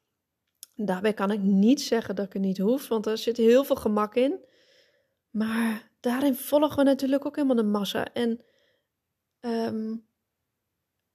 Daarbij 0.75 1.13
kan 1.13 1.31
ik 1.31 1.39
niet 1.39 1.81
zeggen 1.81 2.15
dat 2.15 2.25
ik 2.25 2.33
het 2.33 2.41
niet 2.41 2.57
hoef, 2.57 2.87
want 2.87 3.05
er 3.05 3.17
zit 3.17 3.37
heel 3.37 3.63
veel 3.63 3.75
gemak 3.75 4.15
in. 4.15 4.45
Maar 5.29 5.91
daarin 5.99 6.35
volgen 6.35 6.77
we 6.77 6.83
natuurlijk 6.83 7.25
ook 7.25 7.35
helemaal 7.35 7.55
de 7.55 7.63
massa. 7.63 8.13
En 8.13 8.43
um, 9.39 10.07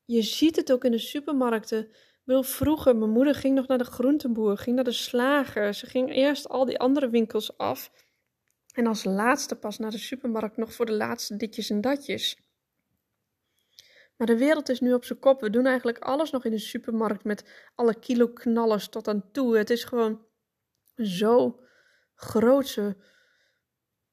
je 0.04 0.22
ziet 0.22 0.56
het 0.56 0.72
ook 0.72 0.84
in 0.84 0.90
de 0.90 0.98
supermarkten. 0.98 1.90
Ik 2.24 2.44
vroeger, 2.44 2.96
mijn 2.96 3.10
moeder 3.10 3.34
ging 3.34 3.54
nog 3.54 3.66
naar 3.66 3.78
de 3.78 3.84
groenteboer, 3.84 4.58
ging 4.58 4.76
naar 4.76 4.84
de 4.84 4.92
slager. 4.92 5.74
Ze 5.74 5.86
ging 5.86 6.14
eerst 6.14 6.48
al 6.48 6.64
die 6.64 6.78
andere 6.78 7.08
winkels 7.08 7.58
af. 7.58 7.92
En 8.74 8.86
als 8.86 9.04
laatste 9.04 9.56
pas 9.56 9.78
naar 9.78 9.90
de 9.90 9.98
supermarkt 9.98 10.56
nog 10.56 10.74
voor 10.74 10.86
de 10.86 10.92
laatste 10.92 11.36
ditjes 11.36 11.70
en 11.70 11.80
datjes. 11.80 12.38
Maar 14.20 14.28
de 14.28 14.38
wereld 14.38 14.68
is 14.68 14.80
nu 14.80 14.92
op 14.92 15.04
zijn 15.04 15.18
kop. 15.18 15.40
We 15.40 15.50
doen 15.50 15.66
eigenlijk 15.66 15.98
alles 15.98 16.30
nog 16.30 16.44
in 16.44 16.50
de 16.50 16.58
supermarkt 16.58 17.24
met 17.24 17.44
alle 17.74 17.98
kilo 17.98 18.28
knallers 18.28 18.88
tot 18.88 19.08
aan 19.08 19.30
toe. 19.32 19.56
Het 19.56 19.70
is 19.70 19.84
gewoon 19.84 20.24
zo 20.96 21.60
grootse 22.14 22.96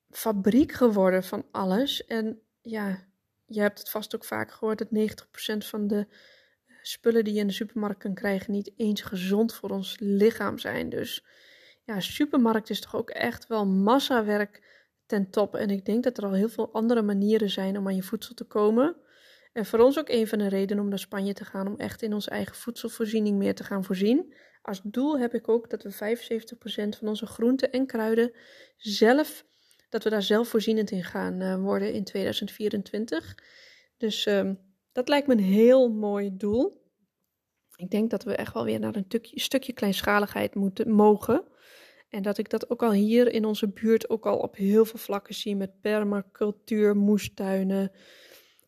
fabriek 0.09 0.71
geworden 0.71 1.23
van 1.23 1.45
alles. 1.51 2.05
En 2.05 2.41
ja, 2.61 3.07
je 3.45 3.61
hebt 3.61 3.79
het 3.79 3.89
vast 3.89 4.15
ook 4.15 4.25
vaak 4.25 4.51
gehoord 4.51 4.77
dat 4.77 5.17
90% 5.63 5.67
van 5.67 5.87
de 5.87 6.07
spullen 6.81 7.23
die 7.23 7.33
je 7.33 7.39
in 7.39 7.47
de 7.47 7.53
supermarkt 7.53 7.99
kan 7.99 8.13
krijgen 8.13 8.51
niet 8.51 8.71
eens 8.75 9.01
gezond 9.01 9.53
voor 9.53 9.69
ons 9.69 9.95
lichaam 9.99 10.57
zijn. 10.57 10.89
Dus 10.89 11.25
ja, 11.83 11.99
supermarkt 11.99 12.69
is 12.69 12.81
toch 12.81 12.95
ook 12.95 13.09
echt 13.09 13.47
wel 13.47 13.65
massawerk 13.65 14.63
ten 15.05 15.29
top. 15.29 15.55
En 15.55 15.69
ik 15.69 15.85
denk 15.85 16.03
dat 16.03 16.17
er 16.17 16.25
al 16.25 16.33
heel 16.33 16.49
veel 16.49 16.73
andere 16.73 17.01
manieren 17.01 17.49
zijn 17.49 17.77
om 17.77 17.87
aan 17.87 17.95
je 17.95 18.03
voedsel 18.03 18.33
te 18.33 18.43
komen. 18.43 19.05
En 19.57 19.65
voor 19.65 19.79
ons 19.79 19.99
ook 19.99 20.09
een 20.09 20.27
van 20.27 20.37
de 20.37 20.47
redenen 20.47 20.83
om 20.83 20.89
naar 20.89 20.99
Spanje 20.99 21.33
te 21.33 21.45
gaan, 21.45 21.67
om 21.67 21.75
echt 21.77 22.01
in 22.01 22.13
onze 22.13 22.29
eigen 22.29 22.55
voedselvoorziening 22.55 23.37
meer 23.37 23.55
te 23.55 23.63
gaan 23.63 23.83
voorzien. 23.83 24.33
Als 24.61 24.81
doel 24.83 25.19
heb 25.19 25.33
ik 25.33 25.47
ook 25.49 25.69
dat 25.69 25.83
we 25.83 25.93
75% 25.93 26.97
van 26.97 27.07
onze 27.07 27.25
groenten 27.25 27.71
en 27.71 27.85
kruiden 27.85 28.31
zelf, 28.77 29.45
dat 29.89 30.03
we 30.03 30.09
daar 30.09 30.23
zelfvoorzienend 30.23 30.91
in 30.91 31.03
gaan 31.03 31.41
uh, 31.41 31.55
worden 31.55 31.93
in 31.93 32.03
2024. 32.03 33.37
Dus 33.97 34.25
uh, 34.25 34.51
dat 34.91 35.07
lijkt 35.07 35.27
me 35.27 35.33
een 35.33 35.39
heel 35.39 35.89
mooi 35.89 36.37
doel. 36.37 36.85
Ik 37.75 37.89
denk 37.89 38.09
dat 38.09 38.23
we 38.23 38.35
echt 38.35 38.53
wel 38.53 38.63
weer 38.63 38.79
naar 38.79 38.95
een 38.95 39.05
stukje, 39.07 39.39
stukje 39.39 39.73
kleinschaligheid 39.73 40.55
moeten 40.55 40.91
mogen. 40.91 41.43
En 42.09 42.21
dat 42.21 42.37
ik 42.37 42.49
dat 42.49 42.69
ook 42.69 42.83
al 42.83 42.91
hier 42.91 43.31
in 43.31 43.45
onze 43.45 43.69
buurt 43.69 44.09
ook 44.09 44.25
al 44.25 44.37
op 44.37 44.55
heel 44.55 44.85
veel 44.85 44.99
vlakken 44.99 45.35
zie 45.35 45.55
met 45.55 45.81
permacultuur, 45.81 46.95
moestuinen, 46.95 47.91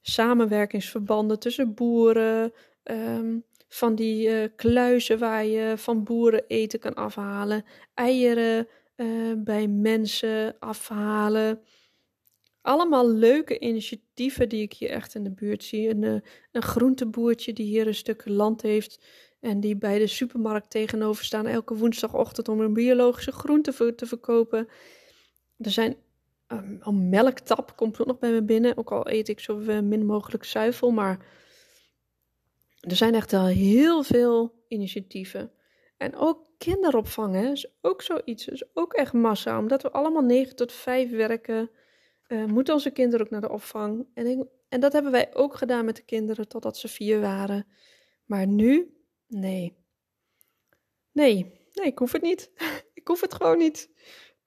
samenwerkingsverbanden 0.10 1.40
tussen 1.40 1.74
boeren, 1.74 2.54
um, 2.84 3.44
van 3.68 3.96
die 3.96 4.30
uh, 4.30 4.48
kluizen 4.56 5.20
waar 5.20 5.46
je 5.46 5.74
van 5.78 6.04
boeren 6.04 6.44
eten 6.48 6.80
kan 6.80 6.94
afhalen, 6.94 7.64
eieren 7.94 8.68
uh, 8.96 9.34
bij 9.38 9.68
mensen 9.68 10.56
afhalen. 10.60 11.62
Allemaal 12.62 13.10
leuke 13.10 13.60
initiatieven 13.60 14.50
die 14.50 14.62
ik 14.62 14.74
hier 14.74 14.90
echt 14.90 15.16
in 15.16 15.24
de 15.24 15.32
buurt 15.32 15.64
zie. 15.64 15.90
Een, 15.90 16.02
uh, 16.02 16.20
een 16.52 16.62
groenteboertje 16.62 17.54
die 17.54 17.66
hier 17.66 17.88
een 17.88 17.96
stuk 17.96 18.28
land 18.28 18.62
heeft 18.62 19.06
en 19.40 19.60
die 19.60 19.78
bij 19.78 20.00
de 20.00 20.08
supermarkt 20.08 20.70
tegenover 20.70 21.26
staan 21.26 21.48
elke 21.48 21.76
woensdagochtend 21.76 22.50
om 22.50 22.60
een 22.60 22.74
biologische 22.74 23.32
groente 23.32 23.96
te 23.96 24.06
verkopen. 24.06 24.68
Er 25.58 25.72
zijn 25.72 25.96
um, 26.52 27.10
melktap 27.10 27.76
komt 27.76 28.00
ook 28.00 28.08
nog 28.08 28.20
bij 28.20 28.32
me 28.32 28.44
binnen. 28.44 28.78
Ook 28.78 28.92
al 28.92 29.10
eet 29.10 29.28
ik 29.28 29.40
zo 29.40 29.56
min 29.82 30.06
mogelijk 30.06 30.44
zuivel. 30.44 30.92
Maar 30.92 31.26
er 32.80 32.96
zijn 32.96 33.16
echt 33.16 33.34
al 33.34 33.46
heel 33.46 34.04
veel 34.04 34.64
initiatieven. 34.68 35.52
En 35.98 36.16
ook 36.16 36.48
kinderopvang 36.58 37.36
hè, 37.36 37.52
is 37.52 37.72
ook 37.82 38.02
zoiets. 38.02 38.48
is 38.48 38.64
ook 38.74 38.94
echt 38.94 39.14
massa. 39.14 39.60
Omdat 39.60 39.82
we 39.82 39.92
allemaal 39.92 40.22
9 40.22 40.56
tot 40.56 40.72
5 40.72 41.12
werken, 41.12 41.70
uh, 42.28 42.46
moeten 42.46 42.74
onze 42.74 42.92
kinderen 42.92 43.26
ook 43.26 43.32
naar 43.32 43.42
de 43.42 43.50
opvang. 43.50 44.08
En, 44.14 44.50
en 44.70 44.80
dat 44.80 44.94
hebben 44.94 45.12
wij 45.12 45.36
ook 45.36 45.56
gedaan 45.56 45.86
met 45.86 45.96
de 45.96 46.06
kinderen 46.06 46.48
totdat 46.48 46.78
ze 46.78 46.88
vier 46.88 47.20
waren. 47.20 47.68
Maar 48.26 48.48
nu 48.48 48.94
Nee. 49.30 49.78
Nee, 51.12 51.60
nee, 51.74 51.86
ik 51.86 51.98
hoef 51.98 52.12
het 52.12 52.22
niet. 52.22 52.52
ik 52.94 53.08
hoef 53.08 53.22
het 53.22 53.34
gewoon 53.34 53.58
niet. 53.58 53.90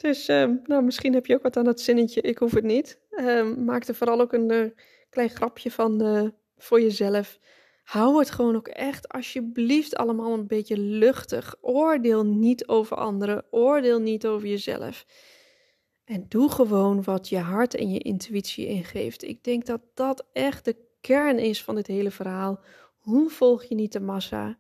Dus 0.02 0.28
um, 0.28 0.60
nou, 0.64 0.82
misschien 0.82 1.14
heb 1.14 1.26
je 1.26 1.34
ook 1.34 1.42
wat 1.42 1.56
aan 1.56 1.64
dat 1.64 1.80
zinnetje, 1.80 2.20
ik 2.20 2.38
hoef 2.38 2.52
het 2.52 2.64
niet. 2.64 3.00
Um, 3.10 3.64
maak 3.64 3.84
er 3.84 3.94
vooral 3.94 4.20
ook 4.20 4.32
een 4.32 4.52
uh, 4.52 4.70
klein 5.10 5.30
grapje 5.30 5.70
van 5.70 6.02
uh, 6.02 6.28
voor 6.56 6.80
jezelf. 6.80 7.38
Hou 7.82 8.18
het 8.18 8.30
gewoon 8.30 8.56
ook 8.56 8.68
echt 8.68 9.08
alsjeblieft 9.08 9.96
allemaal 9.96 10.32
een 10.32 10.46
beetje 10.46 10.78
luchtig. 10.78 11.54
Oordeel 11.60 12.24
niet 12.24 12.68
over 12.68 12.96
anderen, 12.96 13.44
oordeel 13.50 14.00
niet 14.00 14.26
over 14.26 14.48
jezelf. 14.48 15.06
En 16.04 16.26
doe 16.28 16.50
gewoon 16.50 17.02
wat 17.02 17.28
je 17.28 17.38
hart 17.38 17.74
en 17.74 17.90
je 17.90 17.98
intuïtie 17.98 18.66
ingeeft. 18.66 19.22
Ik 19.22 19.44
denk 19.44 19.66
dat 19.66 19.80
dat 19.94 20.26
echt 20.32 20.64
de 20.64 20.76
kern 21.00 21.38
is 21.38 21.64
van 21.64 21.74
dit 21.74 21.86
hele 21.86 22.10
verhaal. 22.10 22.60
Hoe 22.98 23.30
volg 23.30 23.64
je 23.64 23.74
niet 23.74 23.92
de 23.92 24.00
massa? 24.00 24.58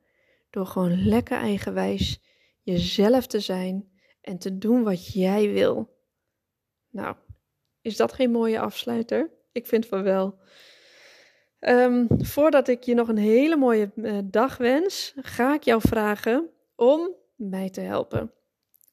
Door 0.50 0.66
gewoon 0.66 1.04
lekker 1.04 1.38
eigenwijs 1.38 2.20
jezelf 2.62 3.26
te 3.26 3.40
zijn 3.40 3.91
en 4.22 4.38
te 4.38 4.58
doen 4.58 4.82
wat 4.82 5.12
jij 5.12 5.52
wil. 5.52 5.96
Nou, 6.90 7.16
is 7.80 7.96
dat 7.96 8.12
geen 8.12 8.30
mooie 8.30 8.60
afsluiter? 8.60 9.30
Ik 9.52 9.66
vind 9.66 9.86
van 9.86 10.02
wel. 10.02 10.38
Um, 11.60 12.06
voordat 12.08 12.68
ik 12.68 12.82
je 12.82 12.94
nog 12.94 13.08
een 13.08 13.18
hele 13.18 13.56
mooie 13.56 13.90
uh, 13.94 14.18
dag 14.24 14.56
wens, 14.56 15.14
ga 15.16 15.54
ik 15.54 15.62
jou 15.62 15.80
vragen 15.80 16.50
om 16.74 17.14
mij 17.34 17.70
te 17.70 17.80
helpen. 17.80 18.32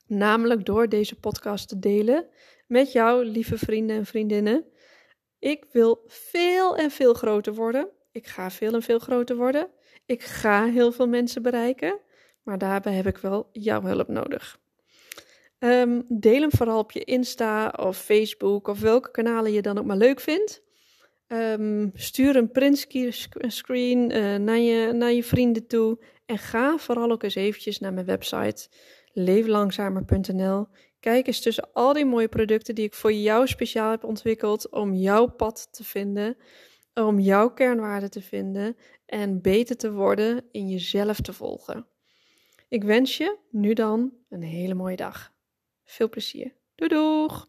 Namelijk 0.08 0.66
door 0.66 0.90
deze 0.90 1.20
podcast 1.20 1.68
te 1.68 1.80
delen 1.80 2.28
met 2.68 2.92
jou, 2.92 3.26
lieve 3.26 3.58
vrienden 3.58 3.96
en 3.96 4.06
vriendinnen. 4.06 4.66
Ik 5.40 5.66
wil 5.72 6.04
veel 6.08 6.78
en 6.78 6.92
veel 6.92 7.14
groter 7.14 7.54
worden. 7.54 7.90
Ik 8.12 8.28
ga 8.28 8.52
veel 8.52 8.74
en 8.74 8.82
veel 8.82 9.00
groter 9.00 9.36
worden. 9.36 9.70
Ik 10.06 10.24
ga 10.24 10.66
heel 10.66 10.92
veel 10.92 11.08
mensen 11.08 11.42
bereiken, 11.42 12.00
maar 12.44 12.58
daarbij 12.58 12.94
heb 12.94 13.08
ik 13.08 13.18
wel 13.18 13.50
jouw 13.52 13.82
hulp 13.82 14.08
nodig. 14.08 14.60
Um, 15.60 16.06
deel 16.08 16.42
hem 16.42 16.52
vooral 16.52 16.80
op 16.80 16.92
je 16.92 17.04
Insta 17.04 17.74
of 17.80 17.98
Facebook 17.98 18.68
of 18.68 18.80
welke 18.80 19.12
kanalen 19.12 19.52
je 19.52 19.62
dan 19.62 19.78
ook 19.78 19.86
maar 19.86 19.98
leuk 19.98 20.20
vindt. 20.20 20.64
Um, 21.28 21.92
stuur 21.94 22.36
een 22.36 22.52
printscreen 22.52 24.16
uh, 24.16 24.36
naar, 24.36 24.58
je, 24.58 24.92
naar 24.94 25.12
je 25.12 25.24
vrienden 25.24 25.68
toe. 25.68 26.04
En 26.26 26.38
ga 26.38 26.78
vooral 26.78 27.12
ook 27.12 27.24
eens 27.24 27.36
eventjes 27.36 27.80
naar 27.80 27.94
mijn 27.94 28.06
website 28.06 28.70
leeflangzamer.nl. 29.14 30.68
Kijk 31.00 31.28
eens 31.28 31.42
tussen 31.42 31.70
al 31.74 31.94
die 31.94 32.06
mooie 32.06 32.28
producten 32.28 32.76
die 32.76 32.86
ik 32.86 32.94
voor 32.94 33.14
jou 33.14 33.48
speciaal 33.48 33.92
heb 33.92 34.04
ontwikkeld 34.04 34.70
om 34.70 34.94
jouw 34.94 35.28
pad 35.28 35.68
te 35.72 35.84
vinden 35.84 36.38
om 36.94 37.20
jouw 37.20 37.50
kernwaarden 37.50 38.10
te 38.10 38.22
vinden 38.22 38.78
en 39.06 39.42
beter 39.42 39.78
te 39.78 39.92
worden 39.92 40.46
in 40.52 40.70
jezelf 40.70 41.22
te 41.22 41.34
volgen. 41.34 41.88
Ik 42.68 42.84
wens 42.84 43.18
je 43.18 43.38
nu 43.52 43.74
dan 43.74 44.14
een 44.30 44.44
hele 44.44 44.74
mooie 44.74 44.96
dag. 44.96 45.32
Veel 45.90 46.10
plezier. 46.10 46.54
Doei 46.76 46.90
doeg! 46.90 47.48